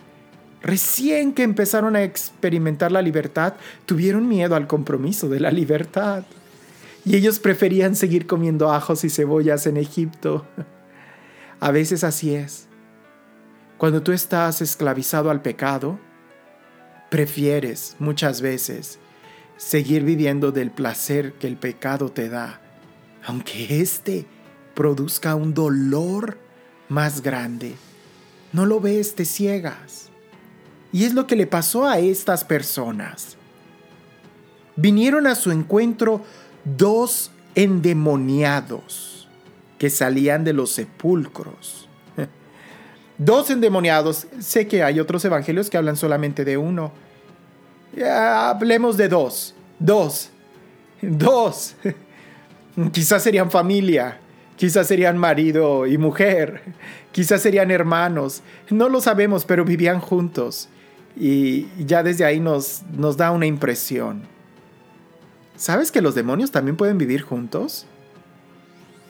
Recién 0.62 1.32
que 1.32 1.42
empezaron 1.42 1.96
a 1.96 2.02
experimentar 2.02 2.92
la 2.92 3.02
libertad, 3.02 3.54
tuvieron 3.86 4.28
miedo 4.28 4.56
al 4.56 4.66
compromiso 4.66 5.28
de 5.28 5.40
la 5.40 5.50
libertad. 5.50 6.24
Y 7.04 7.16
ellos 7.16 7.38
preferían 7.38 7.96
seguir 7.96 8.26
comiendo 8.26 8.70
ajos 8.70 9.04
y 9.04 9.10
cebollas 9.10 9.66
en 9.66 9.78
Egipto. 9.78 10.46
A 11.60 11.70
veces 11.70 12.04
así 12.04 12.34
es. 12.34 12.68
Cuando 13.78 14.02
tú 14.02 14.12
estás 14.12 14.60
esclavizado 14.60 15.30
al 15.30 15.40
pecado, 15.40 15.98
prefieres 17.10 17.96
muchas 17.98 18.42
veces 18.42 18.98
seguir 19.56 20.04
viviendo 20.04 20.52
del 20.52 20.70
placer 20.70 21.32
que 21.34 21.46
el 21.46 21.56
pecado 21.56 22.10
te 22.10 22.28
da, 22.28 22.60
aunque 23.24 23.80
éste 23.80 24.26
produzca 24.74 25.34
un 25.34 25.54
dolor 25.54 26.38
más 26.88 27.22
grande. 27.22 27.74
No 28.52 28.66
lo 28.66 28.80
ves, 28.80 29.14
te 29.14 29.24
ciegas. 29.24 30.09
Y 30.92 31.04
es 31.04 31.14
lo 31.14 31.26
que 31.26 31.36
le 31.36 31.46
pasó 31.46 31.86
a 31.86 31.98
estas 31.98 32.44
personas. 32.44 33.36
Vinieron 34.76 35.26
a 35.26 35.34
su 35.34 35.50
encuentro 35.50 36.22
dos 36.64 37.30
endemoniados 37.54 39.28
que 39.78 39.90
salían 39.90 40.44
de 40.44 40.52
los 40.52 40.72
sepulcros. 40.72 41.88
Dos 43.18 43.50
endemoniados. 43.50 44.26
Sé 44.38 44.66
que 44.66 44.82
hay 44.82 45.00
otros 45.00 45.24
evangelios 45.24 45.70
que 45.70 45.78
hablan 45.78 45.96
solamente 45.96 46.44
de 46.44 46.56
uno. 46.56 46.92
hablemos 48.02 48.96
de 48.96 49.08
dos. 49.08 49.54
Dos. 49.78 50.30
Dos. 51.00 51.76
Quizás 52.92 53.22
serían 53.22 53.50
familia. 53.50 54.18
Quizás 54.56 54.86
serían 54.86 55.16
marido 55.16 55.86
y 55.86 55.96
mujer. 55.96 56.62
Quizás 57.12 57.40
serían 57.40 57.70
hermanos. 57.70 58.42
No 58.68 58.88
lo 58.90 59.00
sabemos, 59.00 59.46
pero 59.46 59.64
vivían 59.64 60.00
juntos. 60.00 60.68
Y 61.20 61.68
ya 61.84 62.02
desde 62.02 62.24
ahí 62.24 62.40
nos, 62.40 62.82
nos 62.96 63.18
da 63.18 63.30
una 63.30 63.44
impresión. 63.44 64.22
¿Sabes 65.54 65.92
que 65.92 66.00
los 66.00 66.14
demonios 66.14 66.50
también 66.50 66.78
pueden 66.78 66.96
vivir 66.96 67.20
juntos? 67.20 67.84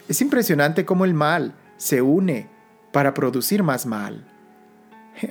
Es 0.09 0.21
impresionante 0.21 0.85
cómo 0.85 1.05
el 1.05 1.15
mal 1.15 1.55
se 1.77 2.03
une 2.03 2.49
para 2.91 3.15
producir 3.15 3.63
más 3.63 3.87
mal. 3.87 4.27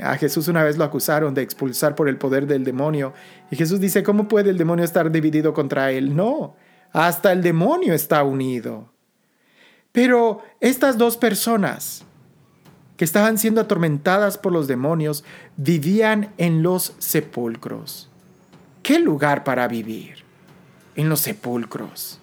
A 0.02 0.16
Jesús 0.16 0.48
una 0.48 0.64
vez 0.64 0.78
lo 0.78 0.86
acusaron 0.86 1.34
de 1.34 1.42
expulsar 1.42 1.96
por 1.96 2.08
el 2.08 2.18
poder 2.18 2.48
del 2.48 2.64
demonio 2.64 3.14
y 3.52 3.58
Jesús 3.58 3.82
dice, 3.82 4.02
¿cómo 4.02 4.30
puede 4.30 4.50
el 4.50 4.58
demonio 4.58 4.86
estar 4.86 5.12
dividido 5.12 5.54
contra 5.54 5.92
él? 5.92 6.16
No, 6.16 6.56
hasta 6.94 7.34
el 7.34 7.42
demonio 7.42 7.94
está 7.94 8.24
unido. 8.24 8.90
Pero 9.92 10.44
estas 10.62 10.98
dos 10.98 11.18
personas 11.18 12.06
que 13.00 13.06
estaban 13.06 13.38
siendo 13.38 13.62
atormentadas 13.62 14.38
por 14.38 14.52
los 14.52 14.68
demonios 14.68 15.24
vivían 15.56 16.34
en 16.38 16.64
los 16.64 16.96
sepulcros. 17.00 18.10
¿Qué 18.84 19.00
lugar 19.00 19.46
para 19.46 19.70
vivir? 19.70 20.26
En 20.98 21.08
los 21.08 21.22
sepulcros. 21.22 22.20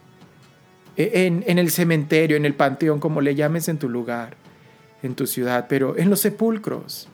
E, 0.99 1.29
en, 1.47 1.59
el 1.59 1.71
cementerio, 1.71 2.37
en 2.37 2.45
el 2.45 2.53
panteón, 2.53 3.01
como 3.01 3.23
le 3.23 3.35
llames 3.35 3.71
en 3.71 3.79
tu 3.79 3.89
lugar, 3.89 4.37
en 5.03 5.15
tu 5.15 5.27
ciudad, 5.27 5.65
pero 5.67 5.97
en 5.97 6.11
los 6.11 6.21
sepulcros. 6.21 7.09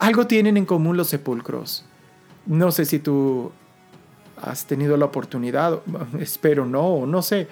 Algo 0.00 0.26
tienen 0.26 0.56
en 0.56 0.66
común 0.66 0.96
los 0.96 1.06
sepulcros. 1.06 1.84
No 2.44 2.72
sé 2.72 2.86
si 2.86 2.98
tú 2.98 3.52
has 4.36 4.66
tenido 4.66 4.96
la 4.96 5.04
oportunidad, 5.04 5.78
espero 6.18 6.66
no, 6.66 7.06
no 7.06 7.22
sé, 7.22 7.46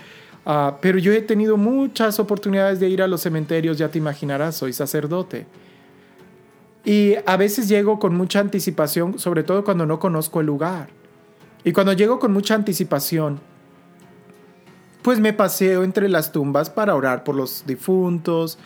ah, 0.47 0.79
pero 0.81 0.99
yo 0.99 1.13
he 1.13 1.21
tenido 1.23 1.57
muchas 1.57 2.19
oportunidades 2.21 2.81
de 2.81 2.89
ir 2.89 3.03
a 3.03 3.09
los 3.09 3.23
cementerios, 3.23 3.79
ya 3.79 3.89
te 3.89 3.99
imaginarás, 3.99 4.57
soy 4.57 4.73
sacerdote. 4.73 5.47
Y 6.85 7.15
a 7.27 7.37
veces 7.37 7.69
llego 7.69 7.99
con 7.99 8.15
mucha 8.15 8.41
anticipación, 8.41 9.19
sobre 9.19 9.45
todo 9.45 9.65
cuando 9.65 9.87
no 9.87 9.99
conozco 9.99 10.41
el 10.41 10.47
lugar. 10.47 10.89
Y 11.65 11.73
cuando 11.73 11.93
llego 11.93 12.19
con 12.19 12.33
mucha 12.33 12.55
anticipación, 12.55 13.41
pues 15.03 15.21
me 15.21 15.33
paseo 15.33 15.85
entre 15.85 16.09
las 16.09 16.33
tumbas 16.33 16.71
para 16.71 16.95
orar 16.95 17.23
por 17.25 17.35
los 17.35 17.65
difuntos, 17.67 18.59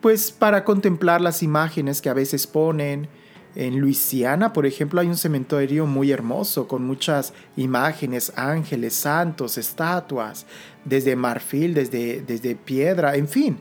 pues 0.00 0.30
para 0.30 0.64
contemplar 0.64 1.20
las 1.20 1.42
imágenes 1.42 2.00
que 2.00 2.08
a 2.08 2.14
veces 2.14 2.46
ponen, 2.46 3.08
en 3.54 3.80
Luisiana, 3.80 4.52
por 4.52 4.66
ejemplo, 4.66 5.00
hay 5.00 5.08
un 5.08 5.16
cementerio 5.16 5.86
muy 5.86 6.12
hermoso 6.12 6.68
con 6.68 6.84
muchas 6.84 7.32
imágenes, 7.56 8.32
ángeles, 8.36 8.94
santos, 8.94 9.58
estatuas, 9.58 10.46
desde 10.84 11.16
marfil, 11.16 11.74
desde, 11.74 12.22
desde 12.22 12.54
piedra, 12.54 13.16
en 13.16 13.28
fin. 13.28 13.58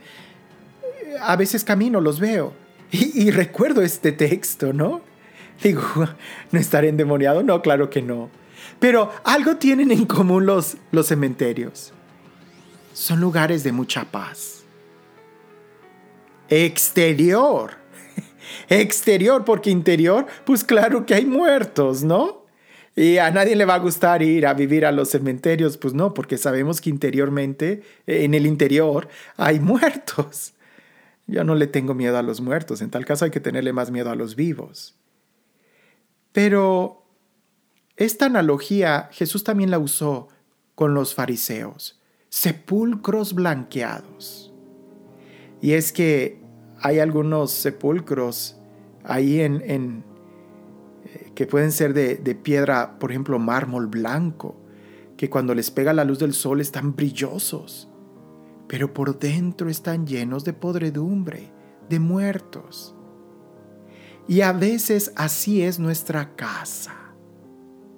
A 1.22 1.36
veces 1.36 1.64
camino, 1.64 2.00
los 2.00 2.20
veo 2.20 2.54
y, 2.92 3.32
recuerdo 3.32 3.82
este 3.82 4.12
texto, 4.12 4.72
¿no? 4.72 5.02
Digo, 5.62 5.82
¿no 6.52 6.60
estaré 6.60 6.90
endemoniado? 6.90 7.44
No, 7.44 7.62
claro 7.62 7.90
que 7.90 8.02
no. 8.02 8.30
Pero 8.80 9.12
algo 9.24 9.58
tienen 9.58 9.92
en 9.92 10.06
común 10.06 10.46
los, 10.46 10.78
los 10.92 11.08
cementerios. 11.08 11.92
Son 12.94 13.20
lugares 13.20 13.64
de 13.64 13.72
mucha 13.72 14.06
paz. 14.06 14.64
Exterior. 16.50 17.87
Exterior, 18.70 19.46
porque 19.46 19.70
interior, 19.70 20.26
pues 20.46 20.64
claro 20.64 21.06
que 21.06 21.14
hay 21.14 21.26
muertos, 21.26 22.04
¿no? 22.04 22.46
Y 22.96 23.20
a 23.20 23.30
nadie 23.30 23.56
le 23.56 23.66
va 23.66 23.76
a 23.76 23.80
gustar 23.80 24.24
ir 24.24 24.48
a 24.48 24.56
vivir 24.56 24.84
a 24.84 24.92
los 24.92 25.10
cementerios, 25.10 25.78
pues 25.78 25.94
no, 25.94 26.16
porque 26.16 26.38
sabemos 26.38 26.82
que 26.82 26.90
interiormente, 26.90 27.84
en 28.08 28.34
el 28.34 28.48
interior, 28.48 29.08
hay 29.38 29.60
muertos. 29.60 30.56
Yo 31.28 31.44
no 31.44 31.54
le 31.54 31.68
tengo 31.68 31.94
miedo 31.94 32.18
a 32.18 32.24
los 32.24 32.42
muertos, 32.42 32.82
en 32.82 32.90
tal 32.90 33.06
caso 33.06 33.26
hay 33.26 33.32
que 33.32 33.40
tenerle 33.40 33.72
más 33.72 33.92
miedo 33.92 34.10
a 34.10 34.16
los 34.16 34.36
vivos. 34.36 34.96
Pero 36.32 37.06
esta 37.98 38.26
analogía 38.26 39.10
Jesús 39.12 39.44
también 39.44 39.70
la 39.70 39.80
usó 39.80 40.30
con 40.74 40.94
los 40.94 41.14
fariseos, 41.14 42.00
sepulcros 42.30 43.34
blanqueados. 43.34 44.54
Y 45.62 45.74
es 45.74 45.92
que 45.92 46.40
hay 46.82 47.00
algunos 47.00 47.52
sepulcros 47.52 48.58
ahí 49.04 49.42
en, 49.42 50.04
eh, 51.06 51.32
que 51.36 51.46
pueden 51.46 51.72
ser 51.72 51.94
de, 51.94 52.16
de 52.16 52.36
piedra, 52.36 53.00
por 53.00 53.12
ejemplo, 53.12 53.40
mármol 53.40 53.88
blanco, 53.88 54.56
que 55.16 55.30
cuando 55.30 55.56
les 55.56 55.72
pega 55.72 55.94
la 55.94 56.04
luz 56.04 56.20
del 56.20 56.34
sol 56.34 56.62
están 56.62 56.96
brillosos 56.96 57.90
pero 58.68 58.94
por 58.94 59.18
dentro 59.18 59.70
están 59.70 60.06
llenos 60.06 60.44
de 60.44 60.54
podredumbre, 60.54 61.52
de 61.90 62.00
muertos. 62.00 62.94
Y 64.28 64.42
a 64.42 64.52
veces 64.52 65.14
así 65.16 65.62
es 65.62 65.80
nuestra 65.80 66.36
casa. 66.36 66.94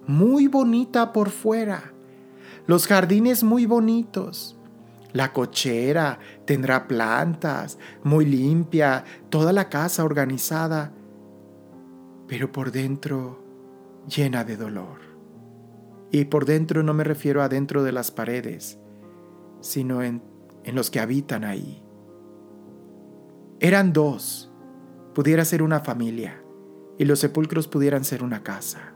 Muy 0.06 0.48
bonita 0.48 1.12
por 1.12 1.30
fuera, 1.30 1.94
los 2.68 2.86
jardines 2.88 3.44
muy 3.44 3.66
bonitos, 3.66 4.59
la 5.14 5.34
cochera 5.34 6.20
tendrá 6.46 6.88
plantas, 6.88 7.78
muy 8.04 8.26
limpia, 8.26 9.04
toda 9.30 9.54
la 9.54 9.70
casa 9.70 10.04
organizada, 10.04 10.94
pero 12.28 12.52
por 12.52 12.72
dentro 12.72 13.44
llena 14.08 14.44
de 14.44 14.58
dolor. 14.58 15.00
Y 16.12 16.26
por 16.26 16.46
dentro 16.46 16.84
no 16.84 16.94
me 16.94 17.04
refiero 17.04 17.42
a 17.42 17.50
dentro 17.50 17.84
de 17.84 17.92
las 17.92 18.12
paredes, 18.12 18.80
sino 19.62 20.02
en 20.02 20.30
en 20.64 20.76
los 20.76 20.90
que 20.90 21.00
habitan 21.00 21.44
ahí. 21.44 21.82
Eran 23.60 23.94
dos, 23.94 24.52
pudiera 25.14 25.44
ser 25.46 25.64
una 25.64 25.80
familia, 25.80 26.42
y 26.98 27.06
los 27.06 27.20
sepulcros 27.20 27.68
pudieran 27.68 28.04
ser 28.04 28.24
una 28.24 28.44
casa. 28.44 28.94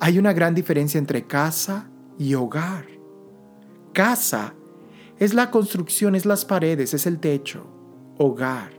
Hay 0.00 0.18
una 0.18 0.32
gran 0.32 0.54
diferencia 0.54 0.98
entre 0.98 1.26
casa 1.26 1.90
y 2.18 2.34
hogar. 2.34 2.86
Casa 3.92 4.54
es 5.18 5.34
la 5.34 5.50
construcción, 5.50 6.14
es 6.14 6.26
las 6.26 6.44
paredes, 6.44 6.94
es 6.94 7.06
el 7.06 7.20
techo. 7.20 7.66
Hogar 8.18 8.72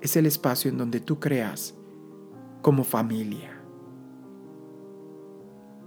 es 0.00 0.16
el 0.16 0.26
espacio 0.26 0.70
en 0.70 0.78
donde 0.78 1.00
tú 1.00 1.18
creas 1.18 1.74
como 2.62 2.84
familia. 2.84 3.60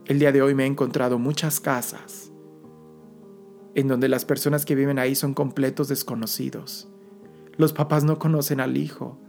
El 0.05 0.19
día 0.19 0.31
de 0.31 0.41
hoy 0.41 0.55
me 0.55 0.63
he 0.63 0.67
encontrado 0.67 1.19
muchas 1.19 1.59
casas 1.59 2.31
en 3.75 3.87
donde 3.87 4.09
las 4.09 4.25
personas 4.25 4.65
que 4.65 4.75
viven 4.75 4.97
ahí 4.97 5.13
son 5.13 5.33
completos 5.33 5.87
desconocidos. 5.87 6.89
Los 7.57 7.73
papás 7.73 8.03
no 8.03 8.17
conocen 8.17 8.59
al 8.59 8.77
hijo, 8.77 9.19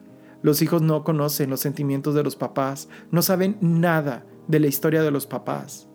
los 0.43 0.63
hijos 0.63 0.81
no 0.81 1.05
conocen 1.05 1.51
los 1.51 1.61
sentimientos 1.61 2.15
de 2.15 2.23
los 2.23 2.37
papás, 2.37 2.89
no 3.11 3.21
saben 3.21 3.59
nada 3.61 4.27
de 4.49 4.61
la 4.61 4.69
historia 4.69 5.03
de 5.03 5.11
los 5.11 5.27
papás. 5.27 5.90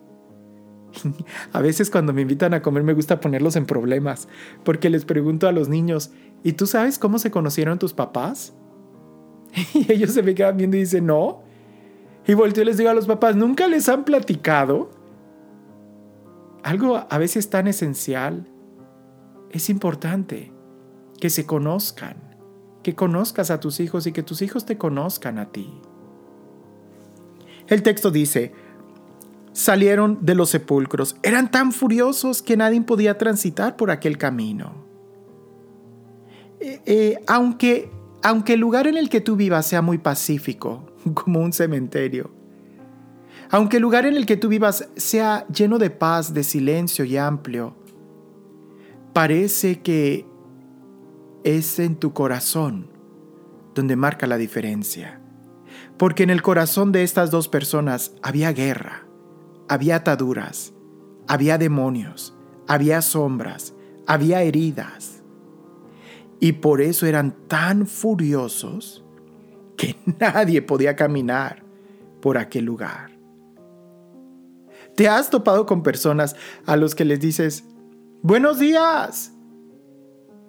A 1.54 1.62
veces 1.62 1.90
cuando 1.90 2.14
me 2.14 2.22
invitan 2.22 2.54
a 2.54 2.62
comer 2.62 2.84
me 2.84 2.94
gusta 2.94 3.20
ponerlos 3.20 3.56
en 3.56 3.66
problemas, 3.66 4.28
porque 4.64 4.90
les 4.90 5.06
pregunto 5.06 5.48
a 5.48 5.52
los 5.52 5.70
niños, 5.70 6.12
¿y 6.44 6.54
tú 6.54 6.68
sabes 6.68 7.00
cómo 7.00 7.20
se 7.20 7.32
conocieron 7.32 7.80
tus 7.80 7.94
papás? 7.94 8.54
Y 9.74 9.92
ellos 9.92 10.12
se 10.12 10.24
me 10.24 10.36
quedan 10.36 10.58
viendo 10.58 10.78
y 10.78 10.82
dicen, 10.82 11.06
no. 11.06 11.44
Y 12.28 12.34
volteo 12.34 12.64
y 12.64 12.66
les 12.66 12.78
digo 12.78 12.90
a 12.90 12.94
los 12.94 13.06
papás, 13.06 13.36
¿nunca 13.36 13.68
les 13.68 13.88
han 13.88 14.04
platicado? 14.04 14.90
algo 16.66 17.06
a 17.08 17.18
veces 17.20 17.52
tan 17.52 17.68
esencial, 17.68 18.48
es 19.52 19.70
importante 19.70 20.52
que 21.20 21.30
se 21.30 21.46
conozcan, 21.46 22.18
que 22.82 22.96
conozcas 22.96 23.52
a 23.52 23.60
tus 23.60 23.80
hijos 23.80 24.08
y 24.08 24.12
que 24.12 24.24
tus 24.24 24.42
hijos 24.42 24.66
te 24.66 24.76
conozcan 24.76 25.38
a 25.38 25.52
ti. 25.52 25.72
El 27.68 27.84
texto 27.84 28.10
dice, 28.10 28.52
salieron 29.56 30.20
de 30.22 30.36
los 30.36 30.50
sepulcros, 30.50 31.16
eran 31.24 31.50
tan 31.50 31.72
furiosos 31.72 32.42
que 32.42 32.58
nadie 32.58 32.82
podía 32.82 33.18
transitar 33.18 33.78
por 33.78 33.90
aquel 33.90 34.18
camino. 34.18 34.86
Eh, 36.60 36.82
eh, 36.86 37.18
aunque, 37.26 37.90
aunque 38.22 38.54
el 38.54 38.60
lugar 38.60 38.86
en 38.86 38.98
el 38.98 39.10
que 39.10 39.22
tú 39.22 39.38
vivas 39.38 39.66
sea 39.66 39.82
muy 39.82 39.98
pacífico, 39.98 40.92
como 41.14 41.40
un 41.40 41.54
cementerio, 41.54 42.32
aunque 43.50 43.78
el 43.78 43.84
lugar 43.84 44.06
en 44.06 44.18
el 44.18 44.26
que 44.26 44.36
tú 44.36 44.50
vivas 44.50 44.90
sea 44.98 45.48
lleno 45.48 45.80
de 45.80 45.90
paz, 45.90 46.34
de 46.34 46.44
silencio 46.44 47.06
y 47.06 47.16
amplio, 47.16 47.78
parece 49.14 49.82
que 49.82 50.26
es 51.46 51.80
en 51.80 51.96
tu 51.96 52.12
corazón 52.12 52.90
donde 53.74 53.96
marca 53.96 54.28
la 54.28 54.38
diferencia. 54.38 55.22
Porque 55.98 56.24
en 56.24 56.30
el 56.30 56.42
corazón 56.42 56.92
de 56.92 57.04
estas 57.04 57.32
dos 57.32 57.48
personas 57.48 58.12
había 58.22 58.52
guerra, 58.52 59.05
había 59.68 59.98
ataduras, 59.98 60.74
había 61.28 61.58
demonios, 61.58 62.36
había 62.68 63.02
sombras, 63.02 63.74
había 64.08 64.42
heridas. 64.42 65.24
Y 66.40 66.54
por 66.54 66.82
eso 66.82 67.06
eran 67.06 67.34
tan 67.48 67.88
furiosos 67.88 69.04
que 69.78 69.96
nadie 70.20 70.62
podía 70.62 70.96
caminar 70.96 71.64
por 72.22 72.38
aquel 72.38 72.66
lugar. 72.66 73.12
¿Te 74.96 75.10
has 75.10 75.30
topado 75.30 75.66
con 75.66 75.84
personas 75.84 76.36
a 76.66 76.78
los 76.78 76.96
que 76.96 77.06
les 77.06 77.20
dices, 77.20 77.66
buenos 78.22 78.60
días? 78.60 79.34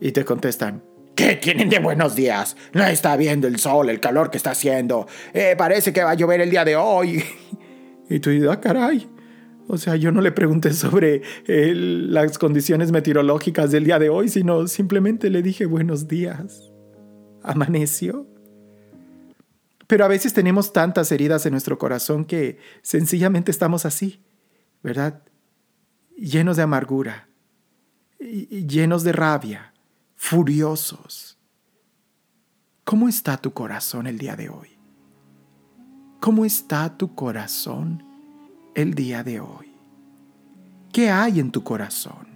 Y 0.00 0.12
te 0.12 0.24
contestan, 0.24 0.84
¿qué 1.16 1.34
tienen 1.34 1.68
de 1.68 1.80
buenos 1.80 2.14
días? 2.14 2.56
No 2.72 2.84
está 2.84 3.16
viendo 3.16 3.48
el 3.48 3.58
sol, 3.58 3.90
el 3.90 3.98
calor 3.98 4.30
que 4.30 4.36
está 4.36 4.52
haciendo. 4.52 5.08
Eh, 5.32 5.56
parece 5.58 5.92
que 5.92 6.04
va 6.04 6.10
a 6.10 6.14
llover 6.14 6.40
el 6.40 6.50
día 6.50 6.64
de 6.64 6.76
hoy. 6.76 7.24
Y 8.08 8.20
tú 8.20 8.30
dices, 8.30 8.48
ah, 8.50 8.60
caray. 8.60 9.08
O 9.68 9.78
sea, 9.78 9.96
yo 9.96 10.12
no 10.12 10.20
le 10.20 10.32
pregunté 10.32 10.72
sobre 10.72 11.22
las 11.46 12.38
condiciones 12.38 12.92
meteorológicas 12.92 13.70
del 13.70 13.84
día 13.84 13.98
de 13.98 14.08
hoy, 14.08 14.28
sino 14.28 14.66
simplemente 14.68 15.30
le 15.30 15.42
dije 15.42 15.66
buenos 15.66 16.06
días. 16.06 16.70
Amaneció. 17.42 18.26
Pero 19.86 20.04
a 20.04 20.08
veces 20.08 20.34
tenemos 20.34 20.72
tantas 20.72 21.12
heridas 21.12 21.46
en 21.46 21.52
nuestro 21.52 21.78
corazón 21.78 22.24
que 22.24 22.58
sencillamente 22.82 23.50
estamos 23.50 23.86
así. 23.86 24.20
¿verdad? 24.86 25.20
Llenos 26.16 26.56
de 26.56 26.62
amargura, 26.62 27.28
llenos 28.20 29.02
de 29.02 29.10
rabia, 29.10 29.74
furiosos. 30.14 31.40
¿Cómo 32.84 33.08
está 33.08 33.36
tu 33.36 33.52
corazón 33.52 34.06
el 34.06 34.16
día 34.16 34.36
de 34.36 34.48
hoy? 34.48 34.75
¿Cómo 36.20 36.44
está 36.44 36.96
tu 36.96 37.14
corazón 37.14 38.02
el 38.74 38.94
día 38.94 39.22
de 39.22 39.40
hoy? 39.40 39.72
¿Qué 40.92 41.10
hay 41.10 41.40
en 41.40 41.50
tu 41.50 41.62
corazón? 41.62 42.26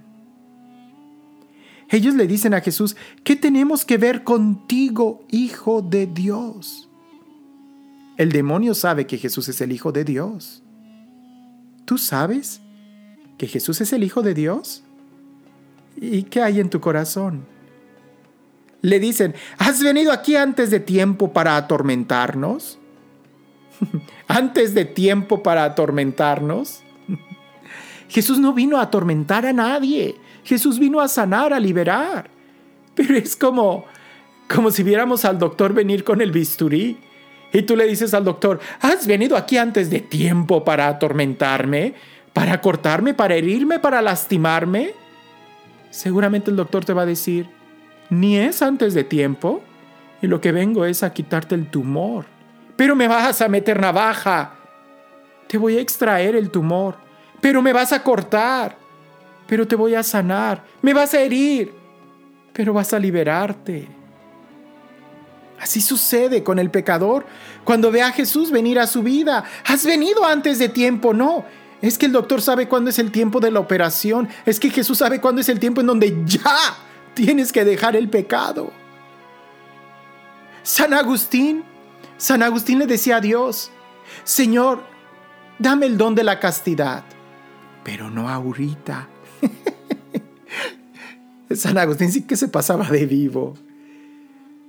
Ellos 1.89 2.13
le 2.15 2.25
dicen 2.25 2.53
a 2.53 2.61
Jesús, 2.61 2.95
¿qué 3.23 3.35
tenemos 3.35 3.83
que 3.83 3.97
ver 3.97 4.23
contigo, 4.23 5.25
Hijo 5.29 5.81
de 5.81 6.07
Dios? 6.07 6.89
El 8.17 8.31
demonio 8.31 8.75
sabe 8.75 9.07
que 9.07 9.17
Jesús 9.17 9.49
es 9.49 9.59
el 9.61 9.71
Hijo 9.71 9.91
de 9.91 10.05
Dios. 10.05 10.63
¿Tú 11.85 11.97
sabes 11.97 12.61
que 13.37 13.47
Jesús 13.47 13.81
es 13.81 13.91
el 13.91 14.03
Hijo 14.03 14.21
de 14.21 14.33
Dios? 14.33 14.83
¿Y 15.97 16.23
qué 16.23 16.41
hay 16.41 16.59
en 16.59 16.69
tu 16.69 16.79
corazón? 16.79 17.45
Le 18.81 18.99
dicen, 18.99 19.35
¿has 19.57 19.83
venido 19.83 20.11
aquí 20.11 20.35
antes 20.35 20.71
de 20.71 20.79
tiempo 20.79 21.33
para 21.33 21.57
atormentarnos? 21.57 22.79
¿Antes 24.27 24.73
de 24.73 24.85
tiempo 24.85 25.43
para 25.43 25.63
atormentarnos? 25.63 26.83
Jesús 28.09 28.39
no 28.39 28.53
vino 28.53 28.77
a 28.77 28.83
atormentar 28.83 29.45
a 29.45 29.53
nadie. 29.53 30.15
Jesús 30.43 30.79
vino 30.79 30.99
a 30.99 31.07
sanar, 31.07 31.53
a 31.53 31.59
liberar. 31.59 32.29
Pero 32.95 33.15
es 33.15 33.35
como, 33.35 33.85
como 34.53 34.71
si 34.71 34.83
viéramos 34.83 35.23
al 35.25 35.39
doctor 35.39 35.73
venir 35.73 36.03
con 36.03 36.21
el 36.21 36.31
bisturí 36.31 36.97
Y 37.53 37.61
tú 37.61 37.75
le 37.75 37.87
dices 37.87 38.13
al 38.13 38.25
doctor, 38.25 38.59
¿has 38.81 39.07
venido 39.07 39.37
aquí 39.37 39.57
antes 39.57 39.89
de 39.89 39.99
tiempo 39.99 40.63
para 40.63 40.87
atormentarme? 40.87 41.95
¿Para 42.33 42.59
cortarme? 42.61 43.13
¿Para 43.13 43.35
herirme? 43.35 43.79
¿Para 43.79 44.01
lastimarme? 44.01 44.93
Seguramente 45.89 46.49
el 46.49 46.57
doctor 46.57 46.85
te 46.85 46.93
va 46.93 47.01
a 47.01 47.05
decir, 47.05 47.49
ni 48.09 48.37
es 48.37 48.61
antes 48.61 48.93
de 48.93 49.03
tiempo, 49.03 49.61
y 50.21 50.27
lo 50.27 50.39
que 50.39 50.53
vengo 50.53 50.85
es 50.85 51.03
a 51.03 51.11
quitarte 51.11 51.55
el 51.55 51.67
tumor. 51.67 52.25
Pero 52.81 52.95
me 52.95 53.07
vas 53.07 53.39
a 53.43 53.47
meter 53.47 53.79
navaja. 53.79 54.55
Te 55.45 55.55
voy 55.55 55.77
a 55.77 55.81
extraer 55.81 56.35
el 56.35 56.49
tumor. 56.49 56.95
Pero 57.39 57.61
me 57.61 57.73
vas 57.73 57.93
a 57.93 58.01
cortar. 58.01 58.75
Pero 59.45 59.67
te 59.67 59.75
voy 59.75 59.93
a 59.93 60.01
sanar. 60.01 60.63
Me 60.81 60.91
vas 60.91 61.13
a 61.13 61.21
herir. 61.21 61.75
Pero 62.51 62.73
vas 62.73 62.91
a 62.91 62.97
liberarte. 62.97 63.87
Así 65.59 65.79
sucede 65.79 66.41
con 66.41 66.57
el 66.57 66.71
pecador 66.71 67.27
cuando 67.63 67.91
ve 67.91 68.01
a 68.01 68.11
Jesús 68.11 68.49
venir 68.49 68.79
a 68.79 68.87
su 68.87 69.03
vida. 69.03 69.43
Has 69.67 69.85
venido 69.85 70.25
antes 70.25 70.57
de 70.57 70.67
tiempo, 70.67 71.13
no. 71.13 71.45
Es 71.83 71.99
que 71.99 72.07
el 72.07 72.11
doctor 72.11 72.41
sabe 72.41 72.67
cuándo 72.67 72.89
es 72.89 72.97
el 72.97 73.11
tiempo 73.11 73.39
de 73.39 73.51
la 73.51 73.59
operación. 73.59 74.27
Es 74.43 74.59
que 74.59 74.71
Jesús 74.71 74.97
sabe 74.97 75.21
cuándo 75.21 75.41
es 75.41 75.49
el 75.49 75.59
tiempo 75.59 75.81
en 75.81 75.85
donde 75.85 76.23
ya 76.25 76.77
tienes 77.13 77.51
que 77.51 77.63
dejar 77.63 77.95
el 77.95 78.09
pecado. 78.09 78.71
San 80.63 80.95
Agustín, 80.95 81.63
San 82.21 82.43
Agustín 82.43 82.77
le 82.77 82.85
decía 82.85 83.15
a 83.15 83.19
Dios, 83.19 83.71
Señor, 84.25 84.83
dame 85.57 85.87
el 85.87 85.97
don 85.97 86.13
de 86.13 86.23
la 86.23 86.39
castidad, 86.39 87.03
pero 87.83 88.11
no 88.11 88.29
ahorita. 88.29 89.09
San 91.55 91.79
Agustín 91.79 92.11
sí 92.11 92.21
que 92.21 92.37
se 92.37 92.47
pasaba 92.47 92.87
de 92.87 93.07
vivo. 93.07 93.55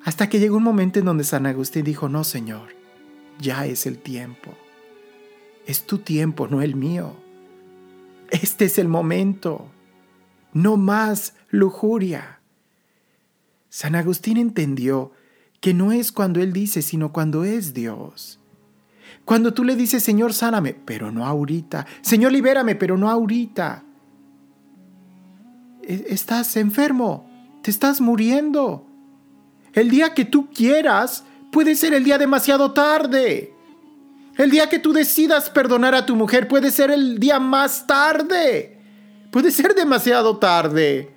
Hasta 0.03 0.31
que 0.31 0.41
llegó 0.41 0.57
un 0.57 0.63
momento 0.63 0.99
en 0.99 1.05
donde 1.05 1.25
San 1.25 1.45
Agustín 1.45 1.85
dijo, 1.85 2.09
no, 2.09 2.25
Señor, 2.25 2.75
ya 3.39 3.67
es 3.67 3.85
el 3.85 3.99
tiempo. 3.99 4.55
Es 5.67 5.85
tu 5.85 5.99
tiempo, 5.99 6.49
no 6.49 6.63
el 6.63 6.75
mío. 6.75 7.15
Este 8.31 8.65
es 8.65 8.79
el 8.79 8.89
momento. 8.89 9.71
No 10.55 10.79
más 10.79 11.35
lujuria. 11.51 12.41
San 13.69 13.95
Agustín 13.95 14.39
entendió 14.39 15.13
que 15.63 15.73
no 15.73 15.93
es 15.93 16.11
cuando 16.11 16.41
Él 16.41 16.53
dice, 16.53 16.83
sino 16.83 17.13
cuando 17.13 17.45
es 17.45 17.73
Dios. 17.73 18.41
Cuando 19.25 19.55
tú 19.55 19.63
le 19.63 19.77
dices, 19.77 20.03
Señor, 20.03 20.35
sáname, 20.35 20.75
pero 20.75 21.13
no 21.13 21.25
ahorita. 21.25 21.87
Señor, 22.01 22.33
libérame, 22.33 22.75
pero 22.75 22.99
no 22.99 23.09
ahorita. 23.09 23.85
E-, 25.85 26.07
estás 26.09 26.57
enfermo, 26.57 27.31
te 27.63 27.71
estás 27.71 28.01
muriendo. 28.01 28.89
El 29.73 29.89
día 29.89 30.15
que 30.15 30.25
tú 30.25 30.51
quieras 30.51 31.25
puede 31.53 31.77
ser 31.77 31.95
el 31.95 32.03
día 32.03 32.19
demasiado 32.19 32.73
tarde. 32.73 33.55
El 34.37 34.51
día 34.51 34.69
que 34.69 34.81
tú 34.81 34.93
decidas 34.93 35.49
perdonar 35.49 35.95
a 35.95 36.07
tu 36.07 36.17
mujer 36.17 36.49
puede 36.49 36.73
ser 36.73 36.91
el 36.91 37.21
día 37.21 37.39
más 37.39 37.87
tarde. 37.87 38.81
Puede 39.31 39.53
ser 39.53 39.77
demasiado 39.77 40.39
tarde. 40.39 41.15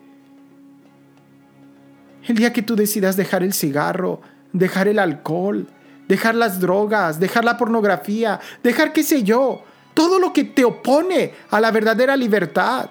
El 2.27 2.35
día 2.35 2.53
que 2.53 2.61
tú 2.61 2.75
decidas 2.75 3.17
dejar 3.17 3.41
el 3.41 3.53
cigarro, 3.53 4.21
dejar 4.57 4.87
el 4.87 4.99
alcohol, 4.99 5.67
dejar 6.07 6.35
las 6.35 6.59
drogas, 6.59 7.19
dejar 7.19 7.43
la 7.43 7.57
pornografía, 7.57 8.39
dejar 8.63 8.93
qué 8.93 9.03
sé 9.03 9.23
yo, 9.23 9.63
todo 9.93 10.19
lo 10.19 10.33
que 10.33 10.43
te 10.43 10.63
opone 10.63 11.33
a 11.49 11.59
la 11.59 11.71
verdadera 11.71 12.15
libertad, 12.15 12.89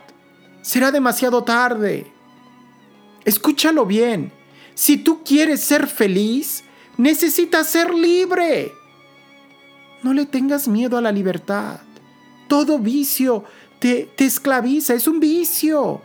será 0.62 0.90
demasiado 0.90 1.42
tarde. 1.42 2.06
Escúchalo 3.24 3.86
bien. 3.86 4.32
Si 4.74 4.96
tú 4.96 5.22
quieres 5.24 5.60
ser 5.60 5.86
feliz, 5.86 6.64
necesitas 6.96 7.68
ser 7.68 7.92
libre. 7.94 8.72
No 10.02 10.12
le 10.12 10.26
tengas 10.26 10.68
miedo 10.68 10.98
a 10.98 11.02
la 11.02 11.12
libertad. 11.12 11.80
Todo 12.48 12.78
vicio 12.78 13.44
te, 13.78 14.10
te 14.16 14.26
esclaviza, 14.26 14.94
es 14.94 15.06
un 15.06 15.20
vicio, 15.20 16.02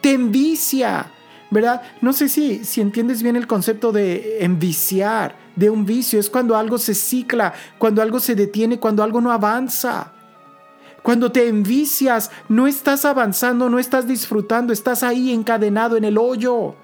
te 0.00 0.12
envicia, 0.12 1.12
¿verdad? 1.50 1.82
No 2.00 2.12
sé 2.12 2.28
si, 2.28 2.64
si 2.64 2.80
entiendes 2.80 3.22
bien 3.22 3.36
el 3.36 3.46
concepto 3.46 3.92
de 3.92 4.44
enviciar, 4.44 5.36
de 5.56 5.68
un 5.70 5.84
vicio. 5.84 6.18
Es 6.20 6.30
cuando 6.30 6.56
algo 6.56 6.78
se 6.78 6.94
cicla, 6.94 7.52
cuando 7.78 8.02
algo 8.02 8.20
se 8.20 8.34
detiene, 8.34 8.78
cuando 8.78 9.02
algo 9.02 9.20
no 9.20 9.32
avanza. 9.32 10.12
Cuando 11.02 11.32
te 11.32 11.48
envicias, 11.48 12.30
no 12.48 12.66
estás 12.66 13.04
avanzando, 13.04 13.68
no 13.70 13.78
estás 13.78 14.06
disfrutando, 14.06 14.72
estás 14.72 15.02
ahí 15.02 15.32
encadenado 15.32 15.96
en 15.96 16.04
el 16.04 16.18
hoyo. 16.18 16.74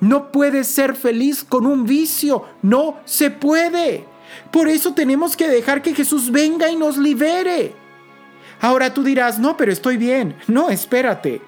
No 0.00 0.32
puedes 0.32 0.66
ser 0.66 0.96
feliz 0.96 1.44
con 1.44 1.64
un 1.64 1.84
vicio. 1.84 2.44
No 2.62 2.98
se 3.04 3.30
puede. 3.30 4.04
Por 4.50 4.68
eso 4.68 4.92
tenemos 4.92 5.36
que 5.36 5.48
dejar 5.48 5.82
que 5.82 5.94
Jesús 5.94 6.30
venga 6.30 6.68
y 6.68 6.76
nos 6.76 6.98
libere. 6.98 7.74
Ahora 8.60 8.92
tú 8.92 9.02
dirás, 9.02 9.38
no, 9.38 9.56
pero 9.56 9.72
estoy 9.72 9.96
bien. 9.96 10.36
No, 10.48 10.70
espérate. 10.70 11.40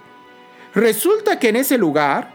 Resulta 0.74 1.38
que 1.38 1.50
en 1.50 1.56
ese 1.56 1.78
lugar 1.78 2.34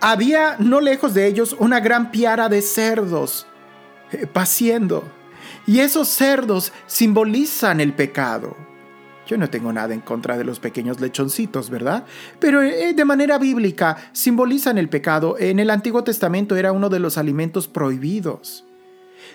había 0.00 0.56
no 0.58 0.80
lejos 0.80 1.14
de 1.14 1.26
ellos 1.26 1.56
una 1.58 1.80
gran 1.80 2.10
piara 2.10 2.48
de 2.48 2.62
cerdos 2.62 3.46
eh, 4.12 4.26
paciendo. 4.26 5.04
Y 5.66 5.80
esos 5.80 6.08
cerdos 6.08 6.72
simbolizan 6.86 7.80
el 7.80 7.92
pecado. 7.92 8.56
Yo 9.26 9.36
no 9.36 9.50
tengo 9.50 9.72
nada 9.72 9.92
en 9.94 10.00
contra 10.00 10.38
de 10.38 10.44
los 10.44 10.60
pequeños 10.60 11.00
lechoncitos, 11.00 11.70
¿verdad? 11.70 12.04
Pero 12.38 12.62
eh, 12.62 12.94
de 12.94 13.04
manera 13.04 13.38
bíblica 13.38 13.96
simbolizan 14.12 14.78
el 14.78 14.88
pecado. 14.88 15.36
En 15.38 15.58
el 15.58 15.70
Antiguo 15.70 16.04
Testamento 16.04 16.56
era 16.56 16.72
uno 16.72 16.88
de 16.88 17.00
los 17.00 17.18
alimentos 17.18 17.66
prohibidos. 17.66 18.65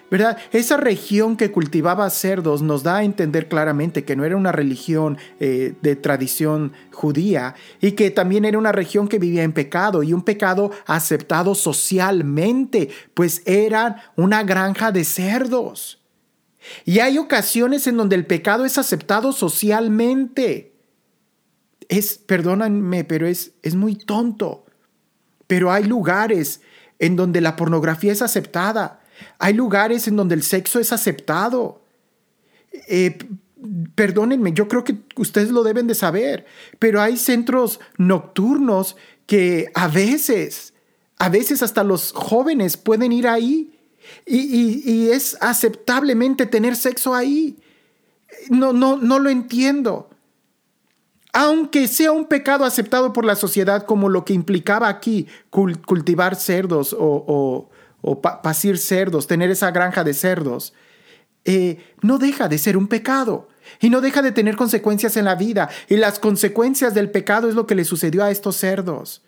¿Verdad? 0.10 0.38
Esa 0.52 0.78
región 0.78 1.38
que 1.38 1.52
cultivaba 1.52 2.10
cerdos 2.10 2.62
nos 2.62 2.84
da 2.84 2.98
a 2.98 3.04
entender 3.04 3.48
claramente 3.48 4.04
que 4.04 4.16
no 4.16 4.26
era 4.26 4.36
una 4.36 4.52
religión 4.52 5.18
eh, 5.40 5.74
de 5.82 5.96
tradición 5.96 6.74
judía 6.92 7.56
y 7.80 7.94
que 7.94 8.12
también 8.12 8.46
era 8.46 8.58
una 8.58 8.72
región 8.72 9.08
que 9.08 9.20
vivía 9.20 9.44
en 9.44 9.54
pecado 9.54 10.04
y 10.04 10.14
un 10.14 10.24
pecado 10.24 10.72
aceptado 10.86 11.56
socialmente, 11.56 12.90
pues 13.14 13.42
era 13.46 14.12
una 14.16 14.44
granja 14.44 14.92
de 14.92 15.04
cerdos. 15.04 16.02
Y 16.86 17.00
hay 17.00 17.18
ocasiones 17.18 17.88
en 17.88 17.98
donde 17.98 18.16
el 18.16 18.26
pecado 18.26 18.66
es 18.66 18.78
aceptado 18.78 19.32
socialmente. 19.32 20.76
Es, 21.90 22.18
perdónenme, 22.18 23.04
pero 23.04 23.28
es, 23.28 23.54
es 23.64 23.76
muy 23.76 23.96
tonto. 23.96 24.66
Pero 25.48 25.72
hay 25.72 25.84
lugares 25.84 26.62
en 27.00 27.16
donde 27.16 27.42
la 27.42 27.56
pornografía 27.56 28.12
es 28.12 28.22
aceptada. 28.22 29.01
Hay 29.40 29.54
lugares 29.54 30.08
en 30.08 30.16
donde 30.16 30.36
el 30.36 30.44
sexo 30.44 30.80
es 30.80 30.92
aceptado. 30.92 31.82
Eh, 32.88 33.18
perdónenme, 33.96 34.54
yo 34.54 34.68
creo 34.68 34.84
que 34.84 34.98
ustedes 35.18 35.52
lo 35.52 35.64
deben 35.64 35.88
de 35.88 35.96
saber, 35.96 36.46
pero 36.80 37.02
hay 37.02 37.18
centros 37.18 37.80
nocturnos 37.98 38.96
que 39.28 39.72
a 39.76 39.88
veces, 39.88 40.74
a 41.18 41.30
veces 41.30 41.62
hasta 41.62 41.84
los 41.84 42.12
jóvenes 42.14 42.78
pueden 42.78 43.12
ir 43.12 43.28
ahí 43.28 43.78
y, 44.26 45.10
es 45.10 45.38
aceptablemente 45.42 46.46
tener 46.46 46.76
sexo 46.76 47.14
ahí. 47.14 47.58
No, 48.50 48.74
no, 48.74 48.98
no 48.98 49.20
lo 49.20 49.30
entiendo. 49.30 50.10
Aunque 51.34 51.88
sea 51.88 52.12
un 52.12 52.26
pecado 52.26 52.66
aceptado 52.66 53.14
por 53.14 53.26
la 53.26 53.36
sociedad 53.36 53.86
como 53.86 54.10
lo 54.10 54.26
que 54.26 54.34
implicaba 54.34 54.90
aquí 54.90 55.28
cultivar 55.50 56.36
cerdos 56.36 56.94
o, 56.94 57.00
o, 57.00 57.70
pasir 58.44 58.78
cerdos, 58.78 59.28
tener 59.28 59.50
esa 59.52 59.72
granja 59.72 60.04
de 60.04 60.14
cerdos, 60.14 60.74
eh, 61.46 61.84
no 62.02 62.18
deja 62.18 62.48
de 62.48 62.58
ser 62.58 62.78
un 62.78 62.88
pecado 62.88 63.48
y 63.80 63.90
no 63.90 64.02
deja 64.02 64.22
de 64.22 64.32
tener 64.32 64.56
consecuencias 64.56 65.18
en 65.18 65.26
la 65.26 65.36
vida. 65.36 65.70
Y 65.90 65.98
las 65.98 66.20
consecuencias 66.20 66.94
del 66.94 67.12
pecado 67.12 67.50
es 67.50 67.56
lo 67.56 67.68
que 67.68 67.76
le 67.76 67.86
sucedió 67.86 68.24
a 68.24 68.32
estos 68.32 68.58
cerdos. 68.58 69.24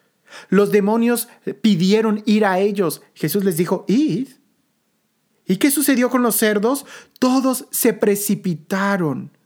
Los 0.49 0.71
demonios 0.71 1.27
pidieron 1.61 2.23
ir 2.25 2.45
a 2.45 2.59
ellos. 2.59 3.01
Jesús 3.13 3.43
les 3.43 3.57
dijo, 3.57 3.85
id. 3.87 4.29
¿Y 5.45 5.57
qué 5.57 5.71
sucedió 5.71 6.09
con 6.09 6.23
los 6.23 6.35
cerdos? 6.35 6.85
Todos 7.19 7.67
se 7.71 7.93
precipitaron 7.93 9.37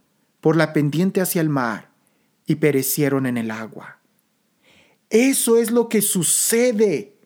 por 0.41 0.55
la 0.55 0.71
pendiente 0.71 1.21
hacia 1.21 1.41
el 1.41 1.49
mar 1.49 1.89
y 2.45 2.55
perecieron 2.55 3.25
en 3.25 3.37
el 3.37 3.51
agua. 3.51 3.99
Eso 5.09 5.57
es 5.57 5.71
lo 5.71 5.89
que 5.89 6.01
sucede. 6.01 7.16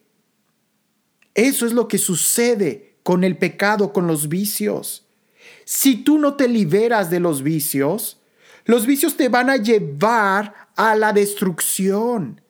Eso 1.35 1.65
es 1.65 1.73
lo 1.73 1.87
que 1.87 1.97
sucede 1.97 2.95
con 3.03 3.23
el 3.23 3.37
pecado, 3.37 3.93
con 3.93 4.07
los 4.07 4.27
vicios. 4.29 5.05
Si 5.65 5.95
tú 5.97 6.17
no 6.17 6.35
te 6.35 6.47
liberas 6.47 7.09
de 7.09 7.19
los 7.19 7.43
vicios, 7.43 8.19
los 8.65 8.85
vicios 8.85 9.17
te 9.17 9.29
van 9.29 9.49
a 9.49 9.57
llevar 9.57 10.69
a 10.75 10.95
la 10.95 11.13
destrucción. 11.13 12.41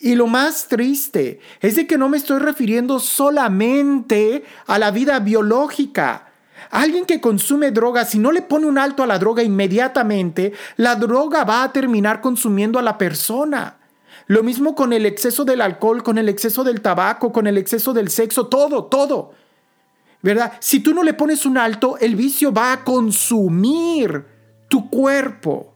Y 0.00 0.14
lo 0.14 0.26
más 0.26 0.68
triste 0.68 1.40
es 1.60 1.76
de 1.76 1.86
que 1.86 1.98
no 1.98 2.08
me 2.08 2.18
estoy 2.18 2.38
refiriendo 2.38 2.98
solamente 2.98 4.44
a 4.66 4.78
la 4.78 4.90
vida 4.90 5.18
biológica. 5.20 6.32
Alguien 6.70 7.06
que 7.06 7.20
consume 7.20 7.70
droga, 7.70 8.04
si 8.04 8.18
no 8.18 8.32
le 8.32 8.42
pone 8.42 8.66
un 8.66 8.78
alto 8.78 9.02
a 9.02 9.06
la 9.06 9.18
droga 9.18 9.42
inmediatamente, 9.42 10.52
la 10.76 10.96
droga 10.96 11.44
va 11.44 11.62
a 11.62 11.72
terminar 11.72 12.20
consumiendo 12.20 12.78
a 12.78 12.82
la 12.82 12.98
persona. 12.98 13.76
Lo 14.26 14.42
mismo 14.42 14.74
con 14.74 14.92
el 14.92 15.06
exceso 15.06 15.44
del 15.44 15.60
alcohol, 15.60 16.02
con 16.02 16.18
el 16.18 16.28
exceso 16.28 16.64
del 16.64 16.80
tabaco, 16.80 17.32
con 17.32 17.46
el 17.46 17.58
exceso 17.58 17.92
del 17.92 18.10
sexo, 18.10 18.46
todo, 18.48 18.84
todo. 18.86 19.32
¿verdad? 20.22 20.54
Si 20.60 20.80
tú 20.80 20.92
no 20.92 21.02
le 21.02 21.14
pones 21.14 21.46
un 21.46 21.56
alto, 21.56 21.98
el 21.98 22.16
vicio 22.16 22.52
va 22.52 22.72
a 22.72 22.84
consumir 22.84 24.24
tu 24.68 24.90
cuerpo. 24.90 25.74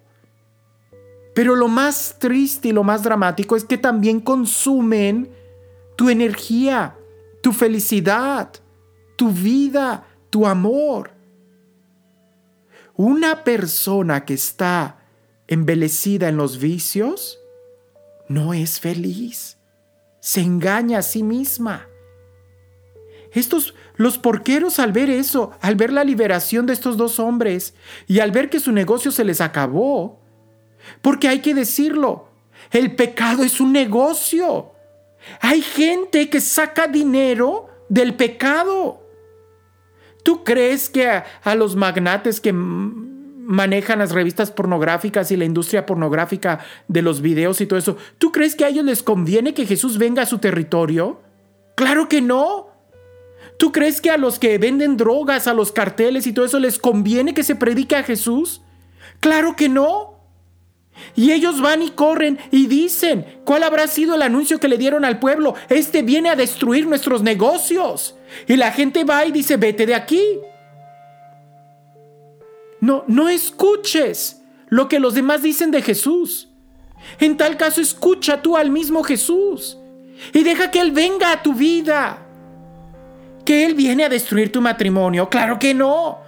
Pero 1.34 1.54
lo 1.54 1.68
más 1.68 2.16
triste 2.18 2.68
y 2.68 2.72
lo 2.72 2.82
más 2.82 3.02
dramático 3.02 3.54
es 3.54 3.64
que 3.64 3.78
también 3.78 4.20
consumen 4.20 5.30
tu 5.96 6.10
energía, 6.10 6.96
tu 7.42 7.52
felicidad, 7.52 8.50
tu 9.16 9.30
vida, 9.30 10.04
tu 10.30 10.46
amor. 10.46 11.12
Una 12.96 13.44
persona 13.44 14.24
que 14.24 14.34
está 14.34 14.98
embelecida 15.46 16.28
en 16.28 16.36
los 16.36 16.58
vicios 16.58 17.39
no 18.30 18.54
es 18.54 18.78
feliz. 18.78 19.58
Se 20.20 20.40
engaña 20.40 21.00
a 21.00 21.02
sí 21.02 21.24
misma. 21.24 21.88
Estos, 23.32 23.74
los 23.96 24.18
porqueros 24.18 24.78
al 24.78 24.92
ver 24.92 25.10
eso, 25.10 25.50
al 25.60 25.74
ver 25.74 25.92
la 25.92 26.04
liberación 26.04 26.64
de 26.64 26.72
estos 26.72 26.96
dos 26.96 27.18
hombres 27.18 27.74
y 28.06 28.20
al 28.20 28.30
ver 28.30 28.48
que 28.48 28.60
su 28.60 28.70
negocio 28.70 29.10
se 29.10 29.24
les 29.24 29.40
acabó, 29.40 30.20
porque 31.02 31.26
hay 31.26 31.40
que 31.40 31.54
decirlo, 31.54 32.28
el 32.70 32.94
pecado 32.94 33.42
es 33.42 33.60
un 33.60 33.72
negocio. 33.72 34.74
Hay 35.40 35.60
gente 35.60 36.30
que 36.30 36.40
saca 36.40 36.86
dinero 36.86 37.68
del 37.88 38.14
pecado. 38.14 39.04
¿Tú 40.22 40.44
crees 40.44 40.88
que 40.88 41.08
a, 41.08 41.54
los 41.56 41.74
magnates 41.74 42.40
que 42.40 42.52
manejan 43.50 43.98
las 43.98 44.12
revistas 44.12 44.52
pornográficas 44.52 45.32
y 45.32 45.36
la 45.36 45.44
industria 45.44 45.84
pornográfica 45.84 46.60
de 46.86 47.02
los 47.02 47.20
videos 47.20 47.60
y 47.60 47.66
todo 47.66 47.80
eso, 47.80 47.96
¿tú 48.18 48.30
crees 48.30 48.54
que 48.54 48.64
a 48.64 48.68
ellos 48.68 48.84
les 48.84 49.02
conviene 49.02 49.54
que 49.54 49.66
Jesús 49.66 49.98
venga 49.98 50.22
a 50.22 50.26
su 50.26 50.38
territorio? 50.38 51.20
Claro 51.74 52.08
que 52.08 52.22
no. 52.22 52.68
¿Tú 53.58 53.72
crees 53.72 54.00
que 54.00 54.10
a 54.10 54.18
los 54.18 54.38
que 54.38 54.56
venden 54.58 54.96
drogas, 54.96 55.48
a 55.48 55.52
los 55.52 55.72
carteles 55.72 56.28
y 56.28 56.32
todo 56.32 56.44
eso 56.44 56.60
les 56.60 56.78
conviene 56.78 57.34
que 57.34 57.42
se 57.42 57.56
predique 57.56 57.96
a 57.96 58.04
Jesús? 58.04 58.62
Claro 59.18 59.56
que 59.56 59.68
no. 59.68 60.14
Y 61.16 61.32
ellos 61.32 61.60
van 61.60 61.82
y 61.82 61.90
corren 61.90 62.38
y 62.52 62.68
dicen, 62.68 63.40
¿cuál 63.44 63.64
habrá 63.64 63.88
sido 63.88 64.14
el 64.14 64.22
anuncio 64.22 64.60
que 64.60 64.68
le 64.68 64.78
dieron 64.78 65.04
al 65.04 65.18
pueblo? 65.18 65.56
Este 65.68 66.02
viene 66.02 66.28
a 66.28 66.36
destruir 66.36 66.86
nuestros 66.86 67.22
negocios. 67.24 68.14
Y 68.46 68.56
la 68.56 68.70
gente 68.70 69.02
va 69.02 69.26
y 69.26 69.32
dice, 69.32 69.56
vete 69.56 69.86
de 69.86 69.96
aquí. 69.96 70.38
No, 72.80 73.04
no 73.06 73.28
escuches 73.28 74.42
lo 74.68 74.88
que 74.88 75.00
los 75.00 75.14
demás 75.14 75.42
dicen 75.42 75.70
de 75.70 75.82
Jesús. 75.82 76.48
En 77.18 77.36
tal 77.36 77.56
caso, 77.56 77.80
escucha 77.80 78.42
tú 78.42 78.56
al 78.56 78.70
mismo 78.70 79.02
Jesús 79.02 79.78
y 80.32 80.42
deja 80.42 80.70
que 80.70 80.80
Él 80.80 80.92
venga 80.92 81.32
a 81.32 81.42
tu 81.42 81.54
vida. 81.54 82.18
¿Que 83.44 83.64
Él 83.64 83.74
viene 83.74 84.04
a 84.04 84.08
destruir 84.08 84.52
tu 84.52 84.60
matrimonio? 84.60 85.28
Claro 85.28 85.58
que 85.58 85.74
no. 85.74 86.18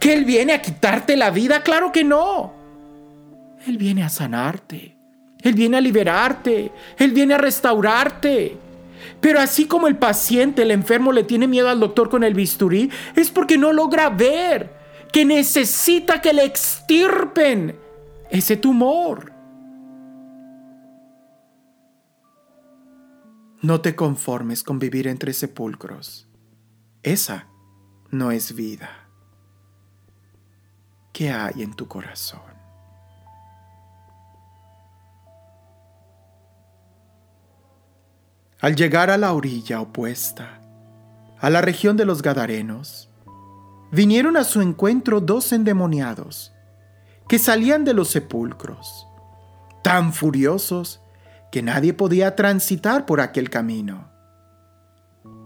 ¿Que 0.00 0.14
Él 0.14 0.24
viene 0.24 0.52
a 0.52 0.62
quitarte 0.62 1.16
la 1.16 1.30
vida? 1.30 1.62
Claro 1.62 1.92
que 1.92 2.02
no. 2.02 2.52
Él 3.66 3.78
viene 3.78 4.02
a 4.02 4.08
sanarte. 4.08 4.96
Él 5.40 5.54
viene 5.54 5.76
a 5.76 5.80
liberarte. 5.80 6.72
Él 6.98 7.12
viene 7.12 7.34
a 7.34 7.38
restaurarte. 7.38 8.56
Pero 9.20 9.40
así 9.40 9.66
como 9.66 9.86
el 9.86 9.96
paciente, 9.96 10.62
el 10.62 10.70
enfermo, 10.70 11.12
le 11.12 11.24
tiene 11.24 11.46
miedo 11.46 11.68
al 11.68 11.78
doctor 11.78 12.08
con 12.08 12.24
el 12.24 12.34
bisturí, 12.34 12.90
es 13.14 13.30
porque 13.30 13.58
no 13.58 13.72
logra 13.72 14.08
ver 14.08 14.81
que 15.12 15.24
necesita 15.26 16.20
que 16.20 16.32
le 16.32 16.44
extirpen 16.44 17.78
ese 18.30 18.56
tumor. 18.56 19.32
No 23.60 23.80
te 23.80 23.94
conformes 23.94 24.64
con 24.64 24.78
vivir 24.78 25.06
entre 25.06 25.32
sepulcros. 25.34 26.26
Esa 27.02 27.46
no 28.10 28.32
es 28.32 28.56
vida. 28.56 28.90
¿Qué 31.12 31.30
hay 31.30 31.62
en 31.62 31.74
tu 31.74 31.86
corazón? 31.86 32.40
Al 38.60 38.76
llegar 38.76 39.10
a 39.10 39.18
la 39.18 39.32
orilla 39.32 39.80
opuesta, 39.80 40.60
a 41.38 41.50
la 41.50 41.60
región 41.60 41.96
de 41.96 42.04
los 42.04 42.22
Gadarenos, 42.22 43.11
vinieron 43.92 44.38
a 44.38 44.44
su 44.44 44.62
encuentro 44.62 45.20
dos 45.20 45.52
endemoniados 45.52 46.52
que 47.28 47.38
salían 47.38 47.84
de 47.84 47.94
los 47.94 48.08
sepulcros, 48.08 49.06
tan 49.82 50.12
furiosos 50.12 51.00
que 51.52 51.62
nadie 51.62 51.92
podía 51.92 52.34
transitar 52.34 53.06
por 53.06 53.20
aquel 53.20 53.50
camino. 53.50 54.10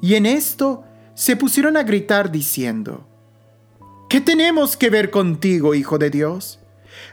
Y 0.01 0.15
en 0.15 0.27
esto 0.27 0.85
se 1.15 1.37
pusieron 1.37 1.77
a 1.77 1.83
gritar 1.83 2.31
diciendo, 2.31 3.09
¿Qué 4.09 4.21
tenemos 4.21 4.77
que 4.77 4.91
ver 4.91 5.11
contigo, 5.11 5.75
Hijo 5.75 5.99
de 5.99 6.11
Dios? 6.11 6.61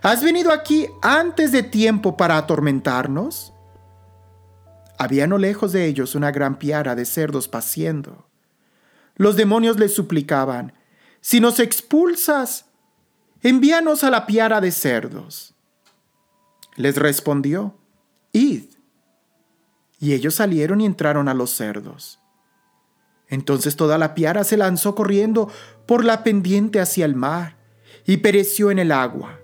¿Has 0.04 0.24
venido 0.24 0.52
aquí 0.52 0.88
antes 1.02 1.52
de 1.52 1.64
tiempo 1.64 2.16
para 2.16 2.38
atormentarnos? 2.38 3.54
Había 5.00 5.26
no 5.26 5.40
lejos 5.40 5.72
de 5.72 5.88
ellos 5.88 6.14
una 6.14 6.32
gran 6.32 6.60
piara 6.60 6.94
de 6.94 7.06
cerdos 7.06 7.48
paciendo. 7.48 8.28
Los 9.16 9.36
demonios 9.36 9.80
les 9.80 9.94
suplicaban, 9.94 10.74
si 11.24 11.40
nos 11.40 11.62
expulsas, 11.62 12.66
envíanos 13.44 14.04
a 14.04 14.12
la 14.12 14.26
piara 14.26 14.60
de 14.60 14.74
cerdos. 14.74 15.56
Les 16.76 16.98
respondió, 16.98 17.78
Id. 18.34 18.66
Y 20.02 20.12
ellos 20.12 20.36
salieron 20.36 20.82
y 20.82 20.86
entraron 20.86 21.30
a 21.30 21.34
los 21.34 21.52
cerdos. 21.52 22.20
Entonces 23.30 23.78
toda 23.78 23.98
la 23.98 24.16
piara 24.16 24.44
se 24.44 24.58
lanzó 24.58 24.96
corriendo 24.96 25.50
por 25.86 26.04
la 26.04 26.26
pendiente 26.26 26.82
hacia 26.82 27.06
el 27.06 27.16
mar 27.16 27.56
y 28.06 28.18
pereció 28.18 28.70
en 28.70 28.80
el 28.80 28.92
agua. 28.92 29.40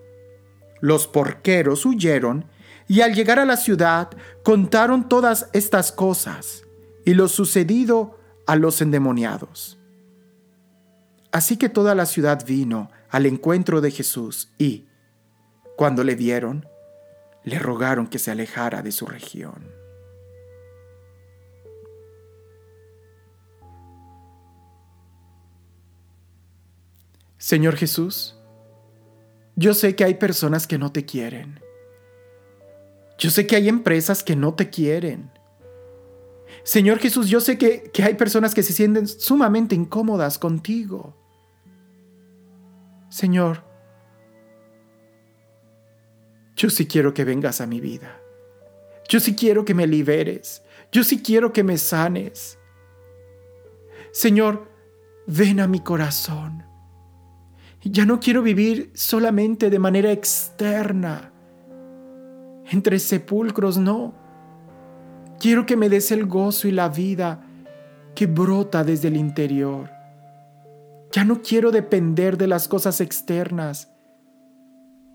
Los 0.82 1.08
porqueros 1.08 1.86
huyeron 1.86 2.44
y 2.89 3.00
al 3.02 3.13
llegar 3.13 3.39
a 3.39 3.46
la 3.46 3.56
ciudad 3.56 4.10
contaron 4.44 5.08
todas 5.08 5.48
estas 5.54 5.94
cosas 5.94 6.63
y 7.06 7.13
lo 7.13 7.30
sucedido 7.30 8.20
a 8.48 8.58
los 8.58 8.82
endemoniados. 8.82 9.79
Así 11.32 11.58
que 11.58 11.70
toda 11.70 11.96
la 11.96 12.06
ciudad 12.06 12.46
vino 12.46 12.89
al 13.10 13.26
encuentro 13.26 13.82
de 13.82 13.92
Jesús 13.92 14.52
y, 14.58 14.88
cuando 15.78 16.04
le 16.04 16.15
vieron, 16.15 16.68
le 17.44 17.60
rogaron 17.60 18.08
que 18.08 18.20
se 18.20 18.32
alejara 18.32 18.82
de 18.82 18.92
su 18.92 19.06
región. 19.06 19.80
Señor 27.38 27.78
Jesús, 27.78 28.36
yo 29.56 29.74
sé 29.74 29.96
que 29.96 30.04
hay 30.04 30.15
personas 30.15 30.68
que 30.68 30.78
no 30.78 30.92
te 30.92 31.06
quieren. 31.06 31.62
Yo 33.18 33.30
sé 33.30 33.48
que 33.48 33.56
hay 33.56 33.70
empresas 33.70 34.24
que 34.24 34.36
no 34.36 34.54
te 34.54 34.70
quieren. 34.70 35.32
Señor 36.63 37.00
Jesús, 37.00 37.30
yo 37.30 37.39
sé 37.39 37.58
que, 37.58 37.84
que 37.94 38.04
hay 38.04 38.15
personas 38.15 38.54
que 38.54 38.63
se 38.63 38.74
sienten 38.74 39.08
sumamente 39.08 39.76
incómodas 39.76 40.38
contigo. 40.38 41.18
Señor, 43.10 43.63
yo 46.56 46.69
sí 46.69 46.88
quiero 46.88 47.13
que 47.13 47.26
vengas 47.26 47.62
a 47.62 47.67
mi 47.67 47.82
vida. 47.82 48.22
Yo 49.08 49.19
sí 49.19 49.36
quiero 49.36 49.65
que 49.65 49.74
me 49.74 49.88
liberes. 49.88 50.62
Yo 50.91 51.04
sí 51.04 51.22
quiero 51.22 51.52
que 51.52 51.63
me 51.63 51.78
sanes. 51.78 52.60
Señor, 54.12 54.69
ven 55.26 55.60
a 55.60 55.67
mi 55.67 55.80
corazón. 55.80 56.63
Ya 57.82 58.06
no 58.06 58.19
quiero 58.19 58.41
vivir 58.41 58.91
solamente 58.93 59.69
de 59.69 59.80
manera 59.80 60.12
externa, 60.12 61.32
entre 62.69 63.00
sepulcros, 63.00 63.78
no. 63.78 64.13
Quiero 65.39 65.65
que 65.65 65.78
me 65.78 65.88
des 65.88 66.12
el 66.12 66.26
gozo 66.26 66.67
y 66.67 66.72
la 66.72 66.89
vida 66.89 67.41
que 68.13 68.28
brota 68.28 68.84
desde 68.84 69.08
el 69.08 69.15
interior. 69.15 69.89
Ya 71.12 71.24
no 71.24 71.41
quiero 71.41 71.72
depender 71.72 72.38
de 72.38 72.48
las 72.48 72.67
cosas 72.67 73.02
externas, 73.02 73.91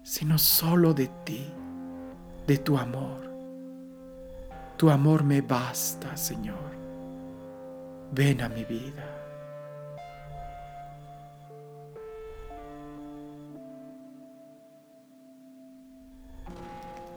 sino 0.03 0.39
solo 0.39 0.93
de 0.93 1.09
ti, 1.25 1.47
de 2.47 2.59
tu 2.59 2.77
amor. 2.77 3.31
Tu 4.77 4.91
amor 4.91 5.23
me 5.23 5.41
basta, 5.41 6.17
Señor. 6.17 6.75
Ven 8.13 8.43
a 8.43 8.49
mi 8.49 8.65
vida. 8.65 9.15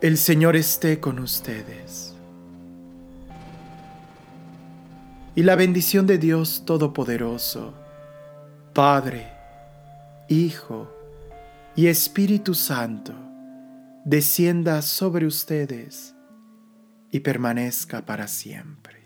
El 0.02 0.18
Señor 0.18 0.56
esté 0.56 1.00
con 1.00 1.18
ustedes. 1.18 2.13
Y 5.36 5.42
la 5.42 5.56
bendición 5.56 6.06
de 6.06 6.20
Dios 6.20 6.63
Todopoderoso, 6.66 7.74
Padre, 8.78 9.26
Hijo 10.28 10.88
y 11.76 11.88
Espíritu 11.88 12.54
Santo, 12.54 13.12
descienda 14.06 14.84
sobre 14.84 15.26
ustedes 15.26 16.13
y 17.10 17.22
permanezca 17.22 18.06
para 18.06 18.28
siempre. 18.28 18.97